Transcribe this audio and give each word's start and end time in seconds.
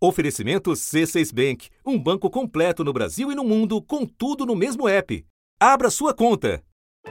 Oferecimento 0.00 0.70
C6 0.70 1.34
Bank, 1.34 1.70
um 1.84 1.98
banco 1.98 2.30
completo 2.30 2.84
no 2.84 2.92
Brasil 2.92 3.32
e 3.32 3.34
no 3.34 3.42
mundo, 3.42 3.82
com 3.82 4.06
tudo 4.06 4.46
no 4.46 4.54
mesmo 4.54 4.88
app. 4.88 5.26
Abra 5.58 5.90
sua 5.90 6.14
conta. 6.14 6.62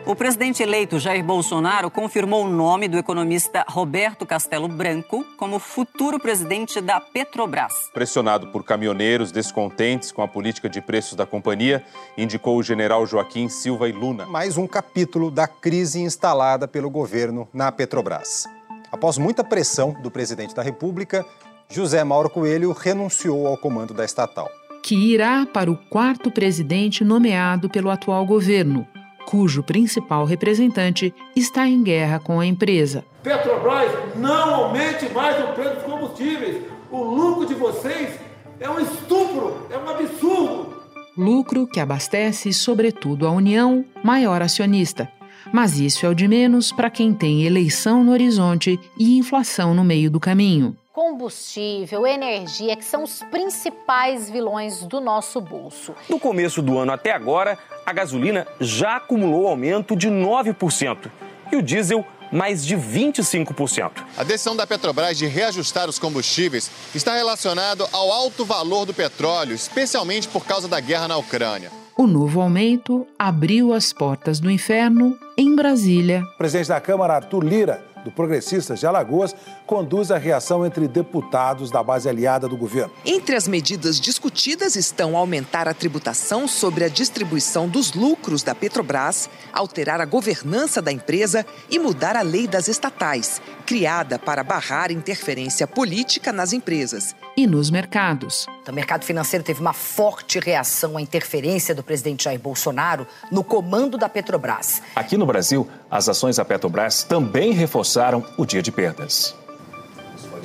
O 0.05 0.15
presidente 0.15 0.63
eleito 0.63 0.97
Jair 0.97 1.21
Bolsonaro 1.21 1.92
confirmou 1.92 2.45
o 2.45 2.50
nome 2.50 2.87
do 2.87 2.97
economista 2.97 3.65
Roberto 3.67 4.25
Castelo 4.25 4.69
Branco 4.69 5.25
como 5.35 5.59
futuro 5.59 6.17
presidente 6.17 6.79
da 6.79 7.01
Petrobras. 7.01 7.73
Pressionado 7.93 8.47
por 8.54 8.63
caminhoneiros 8.63 9.34
descontentes 9.34 10.10
com 10.10 10.22
a 10.22 10.28
política 10.28 10.70
de 10.70 10.80
preços 10.80 11.16
da 11.16 11.26
companhia, 11.26 11.84
indicou 12.18 12.58
o 12.58 12.64
general 12.64 13.06
Joaquim 13.06 13.50
Silva 13.50 13.90
e 13.90 13.92
Luna. 13.92 14.26
Mais 14.28 14.58
um 14.58 14.66
capítulo 14.66 15.30
da 15.30 15.46
crise 15.46 16.00
instalada 16.00 16.70
pelo 16.70 16.90
governo 16.90 17.50
na 17.54 17.70
Petrobras. 17.70 18.46
Após 18.90 19.18
muita 19.18 19.44
pressão 19.44 19.92
do 20.02 20.10
presidente 20.10 20.56
da 20.56 20.64
República, 20.64 21.26
José 21.70 22.02
Mauro 22.04 22.29
Coelho 22.29 22.71
renunciou 22.71 23.45
ao 23.45 23.57
comando 23.57 23.93
da 23.93 24.05
estatal. 24.05 24.49
Que 24.81 24.95
irá 24.95 25.45
para 25.45 25.70
o 25.70 25.75
quarto 25.75 26.31
presidente 26.31 27.03
nomeado 27.03 27.70
pelo 27.70 27.89
atual 27.89 28.25
governo, 28.25 28.88
cujo 29.25 29.62
principal 29.62 30.23
representante 30.23 31.13
está 31.35 31.67
em 31.67 31.84
guerra 31.84 32.20
com 32.20 32.39
a 32.39 32.45
empresa. 32.45 33.03
Petrobras, 33.22 33.91
não 34.16 34.55
aumente 34.55 35.09
mais 35.09 35.38
o 35.44 35.53
preço 35.53 35.75
dos 35.75 35.84
combustíveis. 35.84 36.63
O 36.89 37.03
lucro 37.03 37.45
de 37.45 37.53
vocês 37.53 38.17
é 38.61 38.70
um 38.70 38.80
estupro, 38.80 39.67
é 39.70 39.77
um 39.77 39.89
absurdo. 39.89 40.77
Lucro 41.17 41.67
que 41.67 41.81
abastece, 41.81 42.53
sobretudo, 42.53 43.27
a 43.27 43.31
União, 43.31 43.84
maior 44.02 44.41
acionista. 44.41 45.11
Mas 45.52 45.80
isso 45.80 46.05
é 46.05 46.09
o 46.09 46.16
de 46.16 46.27
menos 46.27 46.72
para 46.72 46.89
quem 46.89 47.13
tem 47.13 47.45
eleição 47.45 48.03
no 48.03 48.11
horizonte 48.11 48.80
e 48.97 49.17
inflação 49.17 49.73
no 49.73 49.84
meio 49.84 50.09
do 50.09 50.20
caminho 50.20 50.77
combustível, 50.98 52.08
energia, 52.08 52.76
que 52.76 52.84
são 52.84 53.04
os 53.04 53.22
principais 53.30 54.32
vilões 54.32 54.84
do 54.84 55.00
nosso 55.00 55.40
bolso. 55.40 55.94
Do 56.10 56.18
começo 56.18 56.60
do 56.60 56.76
ano 56.80 56.92
até 56.92 57.12
agora, 57.12 57.56
a 57.86 57.94
gasolina 57.94 58.48
já 58.59 58.95
acumulou 58.95 59.48
aumento 59.48 59.95
de 59.95 60.09
9% 60.09 61.12
e 61.52 61.56
o 61.56 61.62
diesel 61.62 62.04
mais 62.31 62.66
de 62.66 62.76
25%. 62.76 63.92
A 64.17 64.23
decisão 64.23 64.56
da 64.56 64.66
Petrobras 64.66 65.16
de 65.20 65.28
reajustar 65.28 65.88
os 65.88 66.00
combustíveis 66.00 66.72
está 66.95 67.14
relacionado 67.14 67.88
ao 67.94 68.11
alto 68.11 68.44
valor 68.44 68.88
do 68.88 68.94
petróleo, 68.94 69.54
especialmente 69.54 70.28
por 70.28 70.48
causa 70.48 70.67
da 70.67 70.80
guerra 70.80 71.08
na 71.08 71.17
Ucrânia. 71.17 71.72
O 71.95 72.08
novo 72.08 72.42
aumento 72.42 73.06
abriu 73.20 73.72
as 73.72 73.94
portas 73.94 74.39
do 74.39 74.50
inferno 74.50 75.16
em 75.38 75.56
Brasília. 75.56 76.23
O 76.34 76.38
presidente 76.39 76.70
da 76.70 76.82
Câmara, 76.82 77.14
Arthur 77.14 77.44
Lira, 77.44 77.86
do 78.04 78.11
Progressistas 78.11 78.80
de 78.80 78.88
Alagoas 78.88 79.36
conduz 79.68 80.10
a 80.10 80.18
reação 80.18 80.66
entre 80.66 80.88
deputados 80.88 81.70
da 81.70 81.84
base 81.84 82.08
aliada 82.08 82.48
do 82.48 82.56
governo. 82.56 82.94
Entre 83.06 83.36
as 83.36 83.48
medidas 83.48 84.00
discutidas 84.00 84.78
estão 84.78 85.18
aumentar 85.18 85.68
a 85.68 85.73
tributação 85.73 86.48
sobre 86.48 86.86
a 86.86 86.90
distribuição 86.90 87.68
dos 87.68 87.94
lucros 87.94 88.42
da 88.42 88.56
Petrobras, 88.56 89.30
alterar 89.52 90.00
a 90.00 90.06
governança 90.06 90.82
da 90.82 90.92
empresa 90.92 91.45
e 91.70 91.78
mudar 91.78 92.16
a 92.16 92.22
lei 92.22 92.48
das 92.48 92.70
estatais, 92.70 93.42
criada 93.66 94.18
para 94.18 94.44
barrar 94.44 94.90
interferência 94.90 95.68
política 95.68 96.32
nas 96.32 96.54
empresas. 96.54 97.14
E 97.36 97.45
nos 97.45 97.70
mercados. 97.70 98.48
O 98.68 98.72
mercado 98.72 99.04
financeiro 99.04 99.44
teve 99.44 99.60
uma 99.60 99.73
forte 99.73 100.40
reação 100.40 100.98
à 100.98 101.02
interferência 101.02 101.76
do 101.76 101.84
presidente 101.84 102.23
Jair 102.23 102.40
Bolsonaro 102.40 103.06
no 103.30 103.44
comando 103.44 103.98
da 103.98 104.08
Petrobras. 104.08 104.82
Aqui 104.95 105.18
no 105.18 105.26
Brasil, 105.26 105.68
as 105.92 106.08
ações 106.08 106.38
da 106.38 106.45
Petrobras 106.45 107.04
também 107.04 107.52
reforçaram 107.52 108.23
o 108.38 108.45
dia 108.45 108.62
de 108.62 108.72
perdas. 108.72 109.36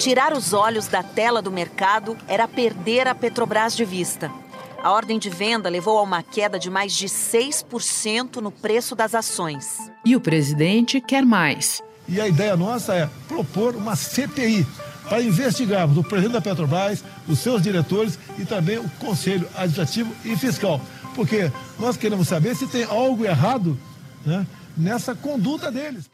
Tirar 0.03 0.36
os 0.36 0.53
olhos 0.53 0.89
da 0.89 1.00
tela 1.00 1.41
do 1.41 1.53
mercado 1.53 2.19
era 2.27 2.48
perder 2.48 3.06
a 3.06 3.14
Petrobras 3.14 3.77
de 3.77 3.84
vista. 3.84 4.33
A 4.83 4.91
ordem 4.91 5.17
de 5.17 5.31
venda 5.31 5.69
levou 5.69 5.97
a 5.97 6.03
uma 6.03 6.25
queda 6.25 6.59
de 6.59 6.69
mais 6.69 6.92
de 6.92 7.06
6% 7.06 8.39
no 8.39 8.50
preço 8.50 8.97
das 8.97 9.14
ações. 9.14 9.78
E 10.05 10.17
o 10.17 10.20
presidente 10.20 11.00
quer 11.00 11.25
mais. 11.25 11.81
E 12.09 12.21
a 12.21 12.26
ideia 12.26 12.56
nossa 12.56 12.97
é 12.97 13.09
propor 13.28 13.76
uma 13.76 13.94
CPI 13.94 14.66
para 15.09 15.22
investigarmos 15.22 15.97
o 15.97 16.03
presidente 16.03 16.32
da 16.32 16.41
Petrobras, 16.41 17.05
os 17.28 17.38
seus 17.38 17.62
diretores 17.62 18.19
e 18.37 18.44
também 18.44 18.78
o 18.78 18.91
Conselho 18.99 19.49
Administrativo 19.55 20.12
e 20.25 20.34
Fiscal. 20.37 20.81
Porque 21.15 21.49
nós 21.78 21.97
queremos 21.97 22.26
saber 22.26 22.56
se 22.56 22.66
tem 22.66 22.82
algo 22.82 23.25
errado 23.25 23.78
né, 24.26 24.44
nessa 24.76 25.15
conduta 25.15 25.71
deles. 25.71 26.10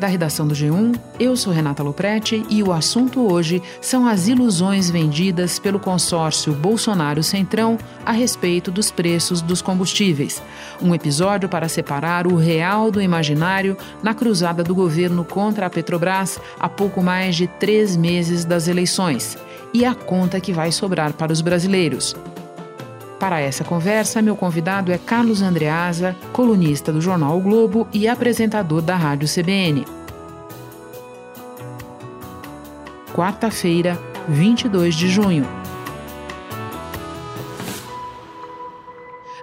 Da 0.00 0.06
redação 0.06 0.48
do 0.48 0.54
G1, 0.54 0.98
eu 1.18 1.36
sou 1.36 1.52
Renata 1.52 1.82
Loprete 1.82 2.42
e 2.48 2.62
o 2.62 2.72
assunto 2.72 3.30
hoje 3.30 3.62
são 3.82 4.06
as 4.06 4.28
ilusões 4.28 4.88
vendidas 4.88 5.58
pelo 5.58 5.78
consórcio 5.78 6.54
Bolsonaro 6.54 7.22
Centrão 7.22 7.76
a 8.02 8.10
respeito 8.10 8.70
dos 8.70 8.90
preços 8.90 9.42
dos 9.42 9.60
combustíveis. 9.60 10.42
Um 10.80 10.94
episódio 10.94 11.50
para 11.50 11.68
separar 11.68 12.26
o 12.26 12.36
real 12.36 12.90
do 12.90 13.02
imaginário 13.02 13.76
na 14.02 14.14
cruzada 14.14 14.64
do 14.64 14.74
governo 14.74 15.22
contra 15.22 15.66
a 15.66 15.70
Petrobras 15.70 16.40
há 16.58 16.66
pouco 16.66 17.02
mais 17.02 17.36
de 17.36 17.46
três 17.46 17.94
meses 17.94 18.46
das 18.46 18.68
eleições 18.68 19.36
e 19.74 19.84
a 19.84 19.94
conta 19.94 20.40
que 20.40 20.50
vai 20.50 20.72
sobrar 20.72 21.12
para 21.12 21.30
os 21.30 21.42
brasileiros. 21.42 22.16
Para 23.20 23.38
essa 23.38 23.62
conversa, 23.62 24.22
meu 24.22 24.34
convidado 24.34 24.90
é 24.90 24.96
Carlos 24.96 25.42
Andreasa, 25.42 26.16
colunista 26.32 26.90
do 26.90 27.02
jornal 27.02 27.36
o 27.36 27.40
Globo 27.40 27.86
e 27.92 28.08
apresentador 28.08 28.80
da 28.80 28.96
Rádio 28.96 29.28
CBN. 29.28 29.84
Quarta-feira, 33.14 33.98
22 34.26 34.94
de 34.94 35.10
junho. 35.10 35.59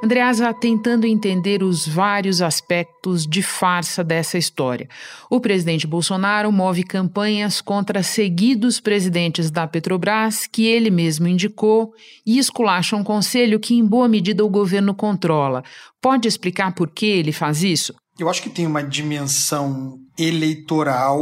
Andreasa 0.07 0.53
tentando 0.53 1.05
entender 1.05 1.61
os 1.61 1.85
vários 1.85 2.41
aspectos 2.41 3.27
de 3.27 3.43
farsa 3.43 4.05
dessa 4.05 4.37
história. 4.37 4.87
O 5.29 5.41
presidente 5.41 5.85
Bolsonaro 5.85 6.49
move 6.49 6.81
campanhas 6.83 7.59
contra 7.59 8.01
seguidos 8.01 8.79
presidentes 8.79 9.51
da 9.51 9.67
Petrobras, 9.67 10.47
que 10.47 10.65
ele 10.65 10.89
mesmo 10.89 11.27
indicou, 11.27 11.91
e 12.25 12.39
esculacha 12.39 12.95
um 12.95 13.03
conselho 13.03 13.59
que, 13.59 13.75
em 13.75 13.85
boa 13.85 14.07
medida, 14.07 14.45
o 14.45 14.49
governo 14.49 14.95
controla. 14.95 15.61
Pode 16.01 16.25
explicar 16.25 16.73
por 16.73 16.89
que 16.89 17.05
ele 17.05 17.33
faz 17.33 17.61
isso? 17.61 17.93
Eu 18.17 18.29
acho 18.29 18.41
que 18.41 18.49
tem 18.49 18.65
uma 18.65 18.81
dimensão 18.81 19.97
eleitoral 20.17 21.21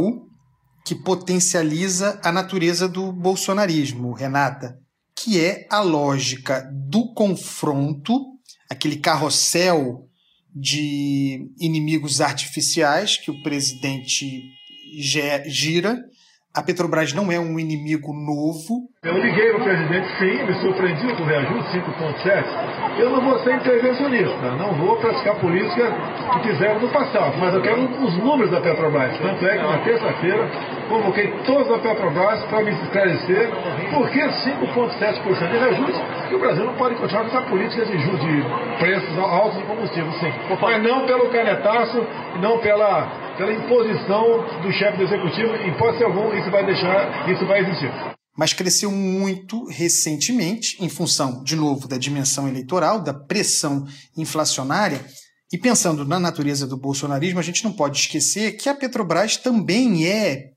que 0.84 0.94
potencializa 0.94 2.20
a 2.22 2.30
natureza 2.30 2.88
do 2.88 3.10
bolsonarismo, 3.10 4.12
Renata, 4.12 4.76
que 5.18 5.40
é 5.44 5.66
a 5.68 5.80
lógica 5.80 6.70
do 6.72 7.12
confronto 7.14 8.35
aquele 8.70 8.96
carrossel 8.96 10.06
de 10.54 11.50
inimigos 11.60 12.20
artificiais 12.20 13.18
que 13.18 13.30
o 13.30 13.42
presidente 13.42 14.42
gira. 15.46 15.98
A 16.54 16.62
Petrobras 16.62 17.12
não 17.12 17.30
é 17.30 17.38
um 17.38 17.58
inimigo 17.60 18.14
novo. 18.14 18.88
Eu 19.02 19.18
liguei 19.18 19.50
para 19.50 19.60
o 19.60 19.64
presidente, 19.64 20.08
sim, 20.18 20.42
me 20.46 20.54
surpreendi 20.62 21.14
com 21.14 21.22
o 21.22 21.26
reajuste 21.26 21.78
5,7. 21.78 22.98
Eu 22.98 23.10
não 23.10 23.22
vou 23.22 23.38
ser 23.44 23.56
intervencionista, 23.56 24.56
não 24.56 24.74
vou 24.78 24.96
praticar 24.96 25.38
política 25.38 25.92
que 26.32 26.48
fizeram 26.48 26.80
no 26.80 26.90
passado, 26.90 27.36
mas 27.36 27.54
eu 27.54 27.60
quero 27.60 27.82
os 28.02 28.16
números 28.16 28.50
da 28.50 28.62
Petrobras. 28.62 29.18
Tanto 29.18 29.46
é 29.46 29.58
que 29.58 29.62
na 29.62 29.84
terça-feira 29.84 30.50
convoquei 30.88 31.28
todos 31.44 31.68
da 31.68 31.78
Petrobras 31.78 32.42
para 32.44 32.62
me 32.62 32.72
esclarecer 32.72 33.50
por 33.92 34.10
que 34.10 34.20
5,7% 34.20 35.50
de 35.50 35.58
reajuste 35.58 36.02
e 36.30 36.34
o 36.34 36.38
Brasil 36.38 36.64
não 36.64 36.74
pode 36.74 36.96
continuar 36.96 37.22
com 37.24 37.36
essa 37.36 37.46
política 37.48 37.84
de, 37.84 37.96
de 37.96 38.78
preços 38.78 39.18
altos 39.18 39.58
de 39.58 39.64
combustível, 39.64 40.12
sim. 40.14 40.32
Mas 40.60 40.82
não 40.82 41.06
pelo 41.06 41.30
canetaço, 41.30 42.06
não 42.40 42.58
pela, 42.58 43.34
pela 43.36 43.52
imposição 43.52 44.44
do 44.62 44.72
chefe 44.72 44.98
do 44.98 45.04
executivo, 45.04 45.54
em 45.56 45.70
hipótese 45.70 46.04
alguma, 46.04 46.34
isso 46.36 46.50
vai 46.50 46.64
deixar, 46.64 47.30
isso 47.30 47.46
vai 47.46 47.60
existir 47.60 47.90
mas 48.38 48.52
cresceu 48.52 48.90
muito 48.92 49.64
recentemente, 49.64 50.76
em 50.78 50.90
função, 50.90 51.42
de 51.42 51.56
novo, 51.56 51.88
da 51.88 51.96
dimensão 51.96 52.46
eleitoral, 52.46 53.00
da 53.00 53.14
pressão 53.14 53.86
inflacionária. 54.14 55.02
E 55.50 55.56
pensando 55.56 56.04
na 56.04 56.20
natureza 56.20 56.66
do 56.66 56.76
bolsonarismo, 56.76 57.40
a 57.40 57.42
gente 57.42 57.64
não 57.64 57.72
pode 57.72 57.98
esquecer 57.98 58.58
que 58.58 58.68
a 58.68 58.74
Petrobras 58.74 59.38
também 59.38 60.06
é 60.06 60.36
é, 60.46 60.55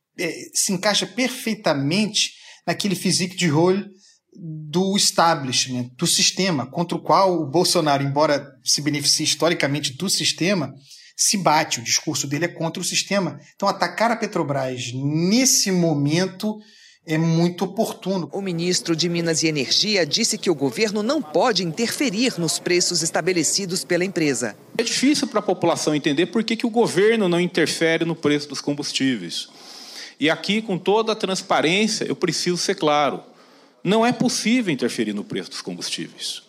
se 0.53 0.73
encaixa 0.73 1.05
perfeitamente 1.07 2.31
naquele 2.65 2.95
physique 2.95 3.35
de 3.35 3.47
role 3.47 3.85
do 4.33 4.95
establishment, 4.95 5.91
do 5.97 6.07
sistema, 6.07 6.65
contra 6.65 6.97
o 6.97 7.01
qual 7.01 7.41
o 7.41 7.45
Bolsonaro, 7.45 8.03
embora 8.03 8.47
se 8.63 8.81
beneficie 8.81 9.25
historicamente 9.25 9.97
do 9.97 10.09
sistema, 10.09 10.73
se 11.17 11.37
bate. 11.37 11.79
O 11.79 11.83
discurso 11.83 12.27
dele 12.27 12.45
é 12.45 12.49
contra 12.49 12.81
o 12.81 12.85
sistema. 12.85 13.39
Então, 13.55 13.67
atacar 13.67 14.11
a 14.11 14.15
Petrobras 14.15 14.91
nesse 14.93 15.71
momento 15.71 16.57
é 17.05 17.17
muito 17.17 17.65
oportuno. 17.65 18.29
O 18.31 18.41
ministro 18.41 18.95
de 18.95 19.09
Minas 19.09 19.41
e 19.41 19.47
Energia 19.47 20.05
disse 20.05 20.37
que 20.37 20.49
o 20.49 20.55
governo 20.55 21.01
não 21.01 21.21
pode 21.21 21.63
interferir 21.63 22.39
nos 22.39 22.59
preços 22.59 23.01
estabelecidos 23.01 23.83
pela 23.83 24.05
empresa. 24.05 24.55
É 24.77 24.83
difícil 24.83 25.27
para 25.27 25.39
a 25.39 25.43
população 25.43 25.95
entender 25.95 26.27
por 26.27 26.43
que, 26.43 26.55
que 26.55 26.67
o 26.67 26.69
governo 26.69 27.27
não 27.27 27.41
interfere 27.41 28.05
no 28.05 28.15
preço 28.15 28.47
dos 28.49 28.61
combustíveis. 28.61 29.49
E 30.19 30.29
aqui, 30.29 30.61
com 30.61 30.77
toda 30.77 31.13
a 31.13 31.15
transparência, 31.15 32.05
eu 32.05 32.15
preciso 32.15 32.57
ser 32.57 32.75
claro: 32.75 33.23
não 33.83 34.05
é 34.05 34.11
possível 34.11 34.73
interferir 34.73 35.13
no 35.13 35.23
preço 35.23 35.51
dos 35.51 35.61
combustíveis. 35.61 36.43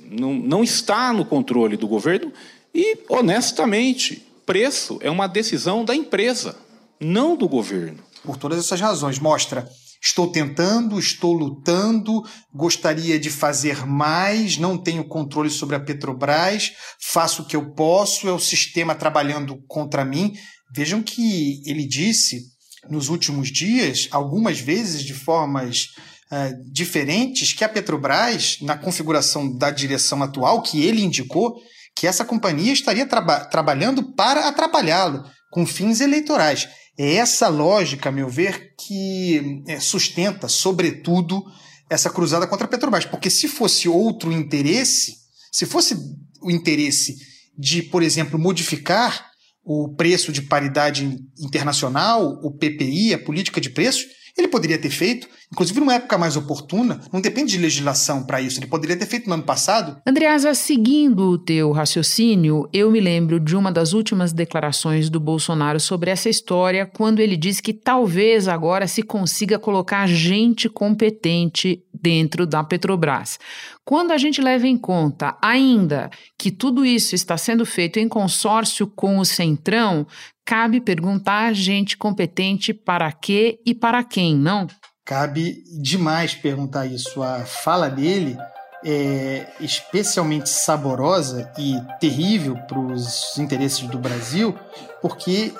Não, 0.00 0.34
não 0.34 0.64
está 0.64 1.12
no 1.12 1.24
controle 1.24 1.76
do 1.76 1.86
governo 1.86 2.32
e, 2.74 2.98
honestamente, 3.08 4.26
preço 4.44 4.98
é 5.00 5.10
uma 5.10 5.26
decisão 5.26 5.84
da 5.84 5.94
empresa, 5.94 6.56
não 7.00 7.36
do 7.36 7.48
governo. 7.48 8.02
Por 8.24 8.36
todas 8.36 8.58
essas 8.58 8.80
razões, 8.80 9.18
mostra 9.18 9.68
Estou 10.04 10.32
tentando, 10.32 10.98
estou 10.98 11.32
lutando, 11.32 12.24
gostaria 12.52 13.20
de 13.20 13.30
fazer 13.30 13.86
mais, 13.86 14.58
não 14.58 14.76
tenho 14.76 15.04
controle 15.04 15.48
sobre 15.48 15.76
a 15.76 15.80
Petrobras, 15.80 16.72
faço 17.00 17.42
o 17.42 17.44
que 17.46 17.54
eu 17.54 17.70
posso, 17.70 18.28
é 18.28 18.32
o 18.32 18.38
sistema 18.40 18.96
trabalhando 18.96 19.62
contra 19.68 20.04
mim. 20.04 20.34
Vejam 20.74 21.02
que 21.02 21.62
ele 21.66 21.86
disse 21.86 22.50
nos 22.88 23.08
últimos 23.08 23.52
dias, 23.52 24.08
algumas 24.10 24.58
vezes 24.58 25.02
de 25.02 25.12
formas 25.12 25.88
uh, 26.32 26.72
diferentes, 26.72 27.52
que 27.52 27.62
a 27.62 27.68
Petrobras, 27.68 28.56
na 28.62 28.76
configuração 28.76 29.56
da 29.56 29.70
direção 29.70 30.22
atual, 30.22 30.62
que 30.62 30.82
ele 30.82 31.02
indicou, 31.02 31.54
que 31.94 32.06
essa 32.06 32.24
companhia 32.24 32.72
estaria 32.72 33.06
traba 33.06 33.44
trabalhando 33.44 34.14
para 34.14 34.48
atrapalhá-lo, 34.48 35.22
com 35.50 35.66
fins 35.66 36.00
eleitorais. 36.00 36.66
É 36.98 37.14
essa 37.14 37.48
lógica, 37.48 38.08
a 38.08 38.12
meu 38.12 38.28
ver, 38.28 38.74
que 38.78 39.62
é, 39.68 39.78
sustenta, 39.78 40.48
sobretudo, 40.48 41.44
essa 41.88 42.10
cruzada 42.10 42.46
contra 42.46 42.66
a 42.66 42.70
Petrobras. 42.70 43.04
Porque 43.04 43.28
se 43.28 43.46
fosse 43.46 43.88
outro 43.88 44.32
interesse, 44.32 45.16
se 45.52 45.66
fosse 45.66 45.94
o 46.40 46.50
interesse 46.50 47.16
de, 47.58 47.82
por 47.82 48.02
exemplo, 48.02 48.38
modificar 48.38 49.31
o 49.64 49.94
preço 49.94 50.32
de 50.32 50.42
paridade 50.42 51.04
internacional, 51.38 52.40
o 52.42 52.52
PPI, 52.52 53.14
a 53.14 53.18
política 53.18 53.60
de 53.60 53.70
preços, 53.70 54.06
ele 54.36 54.48
poderia 54.48 54.78
ter 54.78 54.90
feito, 54.90 55.28
inclusive 55.52 55.78
numa 55.80 55.94
época 55.94 56.16
mais 56.16 56.36
oportuna, 56.36 57.00
não 57.12 57.20
depende 57.20 57.52
de 57.52 57.58
legislação 57.58 58.22
para 58.24 58.40
isso, 58.40 58.58
ele 58.58 58.66
poderia 58.66 58.96
ter 58.96 59.06
feito 59.06 59.28
no 59.28 59.34
ano 59.34 59.42
passado. 59.42 60.00
Andreasa, 60.06 60.54
seguindo 60.54 61.28
o 61.30 61.38
teu 61.38 61.70
raciocínio, 61.72 62.68
eu 62.72 62.90
me 62.90 63.00
lembro 63.00 63.38
de 63.38 63.54
uma 63.54 63.70
das 63.70 63.92
últimas 63.92 64.32
declarações 64.32 65.10
do 65.10 65.20
Bolsonaro 65.20 65.78
sobre 65.78 66.10
essa 66.10 66.28
história, 66.28 66.86
quando 66.86 67.20
ele 67.20 67.36
disse 67.36 67.62
que 67.62 67.74
talvez 67.74 68.48
agora 68.48 68.86
se 68.86 69.02
consiga 69.02 69.58
colocar 69.58 70.06
gente 70.06 70.68
competente 70.68 71.82
dentro 71.92 72.46
da 72.46 72.64
Petrobras. 72.64 73.38
Quando 73.84 74.12
a 74.12 74.18
gente 74.18 74.40
leva 74.40 74.66
em 74.66 74.76
conta 74.76 75.36
ainda 75.42 76.10
que 76.38 76.50
tudo 76.50 76.84
isso 76.84 77.14
está 77.14 77.36
sendo 77.36 77.66
feito 77.66 77.98
em 77.98 78.08
consórcio 78.08 78.86
com 78.86 79.18
o 79.18 79.24
Centrão, 79.24 80.06
cabe 80.52 80.82
perguntar 80.82 81.54
gente 81.54 81.96
competente 81.96 82.74
para 82.74 83.10
quê 83.10 83.58
e 83.64 83.74
para 83.74 84.04
quem, 84.04 84.36
não? 84.36 84.66
Cabe 85.02 85.64
demais 85.80 86.34
perguntar 86.34 86.84
isso. 86.84 87.22
A 87.22 87.46
fala 87.46 87.88
dele 87.88 88.36
é 88.84 89.50
especialmente 89.60 90.50
saborosa 90.50 91.50
e 91.56 91.80
terrível 91.98 92.54
para 92.68 92.78
os 92.78 93.38
interesses 93.38 93.80
do 93.88 93.98
Brasil, 93.98 94.54
porque 95.00 95.54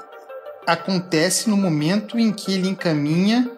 acontece 0.66 1.48
no 1.48 1.56
momento 1.56 2.18
em 2.18 2.30
que 2.30 2.52
ele 2.52 2.68
encaminha 2.68 3.50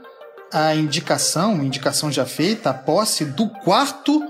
a 0.53 0.73
indicação, 0.77 1.65
indicação 1.65 2.13
já 2.13 2.25
feita, 2.25 2.71
a 2.71 2.75
posse 2.75 3.25
do 3.25 3.49
quarto 3.49 4.23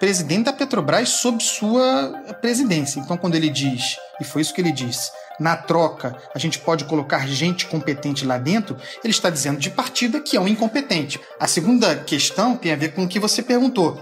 presidente 0.00 0.46
da 0.46 0.52
Petrobras 0.52 1.10
sob 1.10 1.42
sua 1.42 2.08
presidência. 2.40 2.98
Então, 2.98 3.18
quando 3.18 3.34
ele 3.34 3.50
diz, 3.50 3.98
e 4.18 4.24
foi 4.24 4.40
isso 4.40 4.54
que 4.54 4.60
ele 4.60 4.72
disse, 4.72 5.12
na 5.38 5.56
troca 5.56 6.16
a 6.34 6.38
gente 6.38 6.58
pode 6.58 6.86
colocar 6.86 7.28
gente 7.28 7.66
competente 7.66 8.24
lá 8.24 8.38
dentro, 8.38 8.76
ele 9.04 9.12
está 9.12 9.28
dizendo 9.28 9.60
de 9.60 9.70
partida 9.70 10.18
que 10.18 10.36
é 10.36 10.40
um 10.40 10.48
incompetente. 10.48 11.20
A 11.38 11.46
segunda 11.46 11.94
questão 11.96 12.56
tem 12.56 12.72
a 12.72 12.76
ver 12.76 12.94
com 12.94 13.04
o 13.04 13.08
que 13.08 13.20
você 13.20 13.42
perguntou. 13.42 14.00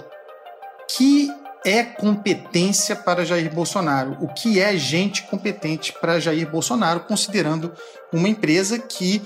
Que 0.88 1.30
é 1.66 1.82
competência 1.82 2.94
para 2.94 3.24
Jair 3.24 3.52
Bolsonaro? 3.52 4.16
O 4.20 4.28
que 4.28 4.60
é 4.60 4.76
gente 4.76 5.22
competente 5.24 5.92
para 5.92 6.20
Jair 6.20 6.48
Bolsonaro, 6.48 7.00
considerando 7.00 7.72
uma 8.12 8.28
empresa 8.28 8.78
que 8.78 9.20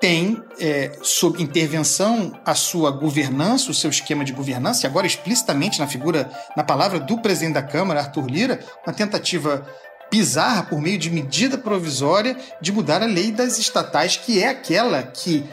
tem 0.00 0.42
é, 0.58 0.92
sob 1.02 1.42
intervenção 1.42 2.32
a 2.44 2.54
sua 2.54 2.90
governança, 2.90 3.70
o 3.70 3.74
seu 3.74 3.90
esquema 3.90 4.24
de 4.24 4.32
governança, 4.32 4.86
e 4.86 4.88
agora 4.88 5.06
explicitamente 5.06 5.78
na 5.78 5.86
figura, 5.86 6.30
na 6.56 6.64
palavra 6.64 6.98
do 6.98 7.18
presidente 7.18 7.54
da 7.54 7.62
Câmara, 7.62 8.00
Arthur 8.00 8.26
Lira, 8.26 8.60
uma 8.84 8.94
tentativa 8.94 9.66
bizarra 10.10 10.64
por 10.64 10.80
meio 10.80 10.98
de 10.98 11.10
medida 11.10 11.56
provisória 11.58 12.36
de 12.60 12.72
mudar 12.72 13.02
a 13.02 13.06
lei 13.06 13.30
das 13.30 13.58
estatais, 13.58 14.16
que 14.16 14.42
é 14.42 14.48
aquela 14.48 15.02
que, 15.02 15.44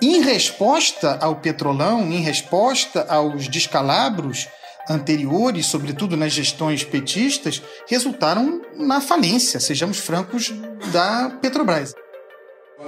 em 0.00 0.20
resposta 0.20 1.18
ao 1.20 1.36
petrolão, 1.36 2.02
em 2.12 2.20
resposta 2.20 3.06
aos 3.08 3.48
descalabros 3.48 4.46
anteriores, 4.88 5.66
sobretudo 5.66 6.16
nas 6.16 6.32
gestões 6.32 6.84
petistas, 6.84 7.62
resultaram 7.88 8.60
na 8.76 9.00
falência, 9.00 9.58
sejamos 9.58 9.98
francos, 9.98 10.52
da 10.92 11.30
Petrobras. 11.40 11.94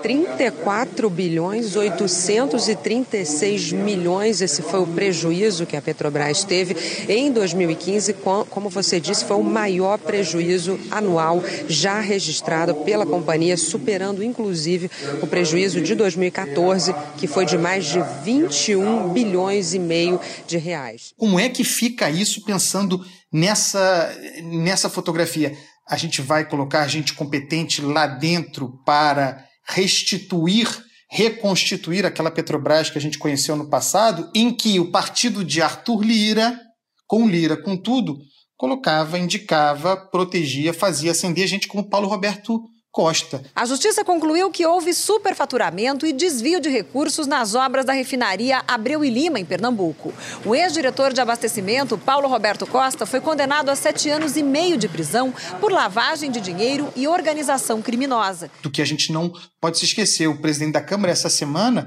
34 0.02 1.08
bilhões 1.08 1.74
836 1.74 3.72
milhões. 3.72 4.42
Esse 4.42 4.60
foi 4.60 4.80
o 4.80 4.86
prejuízo 4.86 5.64
que 5.64 5.76
a 5.76 5.82
Petrobras 5.82 6.44
teve 6.44 6.76
em 7.08 7.32
2015. 7.32 8.14
Como 8.50 8.68
você 8.68 9.00
disse, 9.00 9.24
foi 9.24 9.38
o 9.38 9.42
maior 9.42 9.98
prejuízo 9.98 10.78
anual 10.90 11.42
já 11.68 12.00
registrado 12.00 12.74
pela 12.76 13.06
companhia, 13.06 13.56
superando 13.56 14.22
inclusive 14.22 14.90
o 15.22 15.26
prejuízo 15.26 15.80
de 15.80 15.94
2014, 15.94 16.94
que 17.16 17.26
foi 17.26 17.46
de 17.46 17.56
mais 17.56 17.86
de 17.86 18.00
21 18.22 19.08
bilhões 19.08 19.72
e 19.72 19.78
meio 19.78 20.20
de 20.46 20.58
reais. 20.58 21.14
Como 21.16 21.40
é 21.40 21.48
que 21.48 21.64
fica 21.64 22.10
isso 22.10 22.44
pensando 22.44 23.02
nessa, 23.32 24.14
nessa 24.42 24.90
fotografia? 24.90 25.56
A 25.88 25.96
gente 25.96 26.20
vai 26.20 26.44
colocar 26.44 26.86
gente 26.86 27.14
competente 27.14 27.80
lá 27.80 28.06
dentro 28.06 28.78
para 28.84 29.47
restituir, 29.68 30.68
reconstituir 31.10 32.04
aquela 32.06 32.30
Petrobras 32.30 32.90
que 32.90 32.98
a 32.98 33.00
gente 33.00 33.18
conheceu 33.18 33.56
no 33.56 33.68
passado, 33.68 34.30
em 34.34 34.52
que 34.52 34.80
o 34.80 34.90
partido 34.90 35.44
de 35.44 35.60
Arthur 35.60 36.02
Lira, 36.02 36.58
com 37.06 37.28
Lira, 37.28 37.56
com 37.56 37.76
tudo, 37.76 38.18
colocava, 38.56 39.18
indicava, 39.18 39.96
protegia, 39.96 40.74
fazia 40.74 41.12
acender 41.12 41.46
gente 41.46 41.68
como 41.68 41.88
Paulo 41.88 42.08
Roberto 42.08 42.60
Costa. 42.98 43.40
A 43.54 43.64
justiça 43.64 44.04
concluiu 44.04 44.50
que 44.50 44.66
houve 44.66 44.92
superfaturamento 44.92 46.04
e 46.04 46.12
desvio 46.12 46.60
de 46.60 46.68
recursos 46.68 47.28
nas 47.28 47.54
obras 47.54 47.84
da 47.84 47.92
refinaria 47.92 48.60
Abreu 48.66 49.04
e 49.04 49.08
Lima, 49.08 49.38
em 49.38 49.44
Pernambuco. 49.44 50.12
O 50.44 50.52
ex-diretor 50.52 51.12
de 51.12 51.20
abastecimento, 51.20 51.96
Paulo 51.96 52.26
Roberto 52.26 52.66
Costa, 52.66 53.06
foi 53.06 53.20
condenado 53.20 53.68
a 53.68 53.76
sete 53.76 54.10
anos 54.10 54.36
e 54.36 54.42
meio 54.42 54.76
de 54.76 54.88
prisão 54.88 55.32
por 55.60 55.70
lavagem 55.70 56.28
de 56.28 56.40
dinheiro 56.40 56.92
e 56.96 57.06
organização 57.06 57.80
criminosa. 57.80 58.50
Do 58.62 58.68
que 58.68 58.82
a 58.82 58.84
gente 58.84 59.12
não 59.12 59.32
pode 59.60 59.78
se 59.78 59.84
esquecer, 59.84 60.26
o 60.26 60.42
presidente 60.42 60.72
da 60.72 60.80
Câmara, 60.80 61.12
essa 61.12 61.28
semana, 61.28 61.86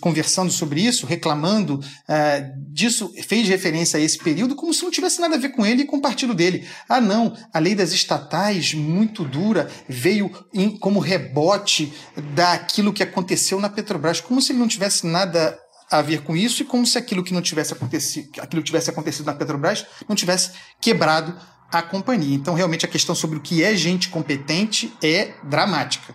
conversando 0.00 0.50
sobre 0.50 0.80
isso, 0.80 1.06
reclamando 1.06 1.80
é, 2.08 2.50
disso, 2.72 3.12
fez 3.22 3.48
referência 3.48 3.98
a 3.98 4.02
esse 4.02 4.18
período 4.18 4.56
como 4.56 4.74
se 4.74 4.82
não 4.82 4.90
tivesse 4.90 5.20
nada 5.20 5.36
a 5.36 5.38
ver 5.38 5.50
com 5.50 5.64
ele 5.64 5.82
e 5.82 5.86
com 5.86 5.96
o 5.96 6.02
partido 6.02 6.34
dele. 6.34 6.66
Ah, 6.88 7.00
não, 7.00 7.36
a 7.52 7.58
lei 7.58 7.74
das 7.74 7.92
estatais, 7.92 8.74
muito 8.74 9.24
dura, 9.24 9.70
veio 9.88 10.30
em, 10.52 10.76
como 10.76 10.98
rebote 10.98 11.92
daquilo 12.34 12.92
que 12.92 13.02
aconteceu 13.02 13.60
na 13.60 13.68
Petrobras, 13.68 14.20
como 14.20 14.42
se 14.42 14.52
ele 14.52 14.58
não 14.58 14.68
tivesse 14.68 15.06
nada 15.06 15.56
a 15.90 16.02
ver 16.02 16.22
com 16.22 16.34
isso 16.34 16.62
e 16.62 16.64
como 16.64 16.86
se 16.86 16.98
aquilo 16.98 17.22
que 17.22 17.34
não 17.34 17.42
tivesse 17.42 17.74
acontecido, 17.74 18.40
aquilo 18.40 18.62
que 18.62 18.66
tivesse 18.66 18.90
acontecido 18.90 19.26
na 19.26 19.34
Petrobras 19.34 19.86
não 20.08 20.16
tivesse 20.16 20.50
quebrado 20.80 21.38
a 21.70 21.80
companhia. 21.80 22.34
Então, 22.34 22.54
realmente, 22.54 22.84
a 22.84 22.88
questão 22.88 23.14
sobre 23.14 23.38
o 23.38 23.40
que 23.40 23.62
é 23.62 23.74
gente 23.76 24.08
competente 24.08 24.92
é 25.02 25.32
dramática. 25.44 26.14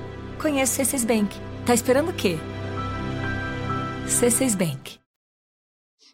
Conheço 0.41 0.81
C6 0.81 1.05
Bank. 1.05 1.37
Tá 1.67 1.73
esperando 1.75 2.09
o 2.09 2.13
quê? 2.13 2.35
C6 4.07 4.57
Bank. 4.57 4.99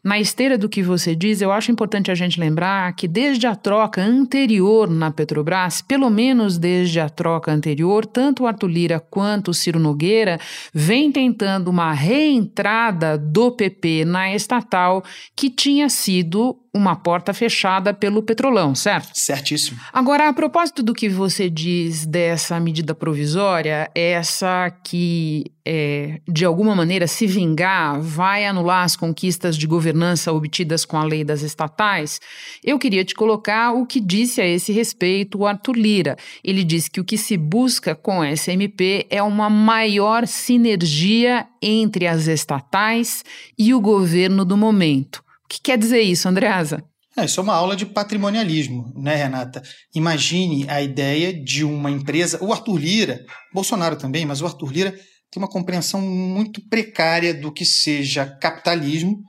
Na 0.03 0.19
esteira 0.19 0.57
do 0.57 0.67
que 0.67 0.84
você 0.84 1.15
diz, 1.15 1.41
eu 1.41 1.50
acho 1.50 1.72
importante 1.72 2.12
a 2.12 2.15
gente 2.15 2.38
lembrar 2.39 2.93
que 2.93 3.07
desde 3.07 3.48
a 3.48 3.55
troca 3.55 4.01
anterior 4.01 4.89
na 4.89 5.12
Petrobras, 5.12 5.81
pelo 5.81 6.10
menos 6.10 6.57
desde 6.57 7.00
a 7.00 7.10
troca 7.10 7.51
anterior, 7.51 8.05
tanto 8.05 8.43
o 8.43 8.48
Arthur 8.48 8.67
Lira 8.67 9.00
quanto 9.00 9.51
o 9.51 9.53
Ciro 9.53 9.79
Nogueira 9.79 10.39
vem 10.74 11.10
tentando 11.10 11.69
uma 11.69 11.93
reentrada 11.93 13.17
do 13.17 13.51
PP 13.51 14.03
na 14.05 14.34
estatal 14.36 15.03
que 15.36 15.50
tinha 15.50 15.88
sido 15.88 16.57
uma 16.77 16.96
porta 16.96 17.34
fechada 17.34 17.93
pelo 17.93 18.22
Petrolão, 18.22 18.75
certo? 18.75 19.10
Certíssimo. 19.13 19.79
Agora, 19.91 20.29
a 20.29 20.34
propósito 20.34 20.81
do 20.84 20.93
que 20.93 21.10
você 21.10 21.50
diz 21.50 22.05
dessa 22.05 22.60
medida 22.60 22.93
provisória, 22.93 23.89
essa 23.93 24.72
que, 24.84 25.46
é, 25.65 26.22
de 26.27 26.46
alguma 26.46 26.75
maneira, 26.75 27.07
se 27.07 27.25
vingar, 27.27 28.00
vai 28.00 28.46
anular 28.46 28.84
as 28.84 28.96
conquistas 28.96 29.57
de 29.57 29.67
governança 29.67 30.31
obtidas 30.31 30.86
com 30.86 30.98
a 30.98 31.03
lei 31.03 31.24
das 31.24 31.41
estatais, 31.41 32.19
eu 32.63 32.77
queria 32.79 33.03
te 33.03 33.15
colocar 33.15 33.74
o 33.74 33.86
que 33.86 34.00
disse 34.00 34.39
a 34.39 34.48
esse 34.48 34.72
respeito 34.72 35.39
o 35.39 35.46
Arthur 35.48 35.75
Lira. 35.75 36.15
Ele 36.43 36.63
disse 36.63 36.89
que 36.89 37.01
o 37.01 37.05
que 37.05 37.17
se 37.17 37.36
busca 37.36 37.96
com 37.96 38.24
essa 38.24 38.51
MP 38.51 39.07
é 39.10 39.22
uma 39.22 39.50
maior 39.50 40.27
sinergia 40.27 41.48
entre 41.62 42.07
as 42.07 42.27
estatais 42.27 43.24
e 43.57 43.74
o 43.74 43.81
governo 43.81 44.46
do 44.46 44.55
momento. 44.55 45.26
O 45.48 45.54
que 45.54 45.62
quer 45.62 45.77
dizer 45.77 46.01
isso, 46.01 46.27
Andreasa? 46.27 46.84
É, 47.16 47.24
isso 47.24 47.39
é 47.39 47.44
uma 47.44 47.56
aula 47.56 47.74
de 47.74 47.86
patrimonialismo, 47.86 48.94
né, 48.94 49.16
Renata? 49.16 49.63
Imagine 49.96 50.70
a 50.70 50.82
ideia 50.82 51.34
de 51.34 51.63
uma 51.63 51.89
empresa. 51.89 52.38
O 52.44 52.51
Arthur 52.51 52.77
Lira, 52.77 53.25
Bolsonaro 53.54 53.96
também, 53.96 54.25
mas 54.25 54.42
o 54.42 54.46
Arthur 54.46 54.72
Lira 54.72 54.92
tem 55.32 55.42
uma 55.42 55.48
compreensão 55.48 56.01
muito 56.01 56.62
precária 56.68 57.34
do 57.34 57.50
que 57.50 57.63
seja 57.63 58.25
capitalismo 58.25 59.24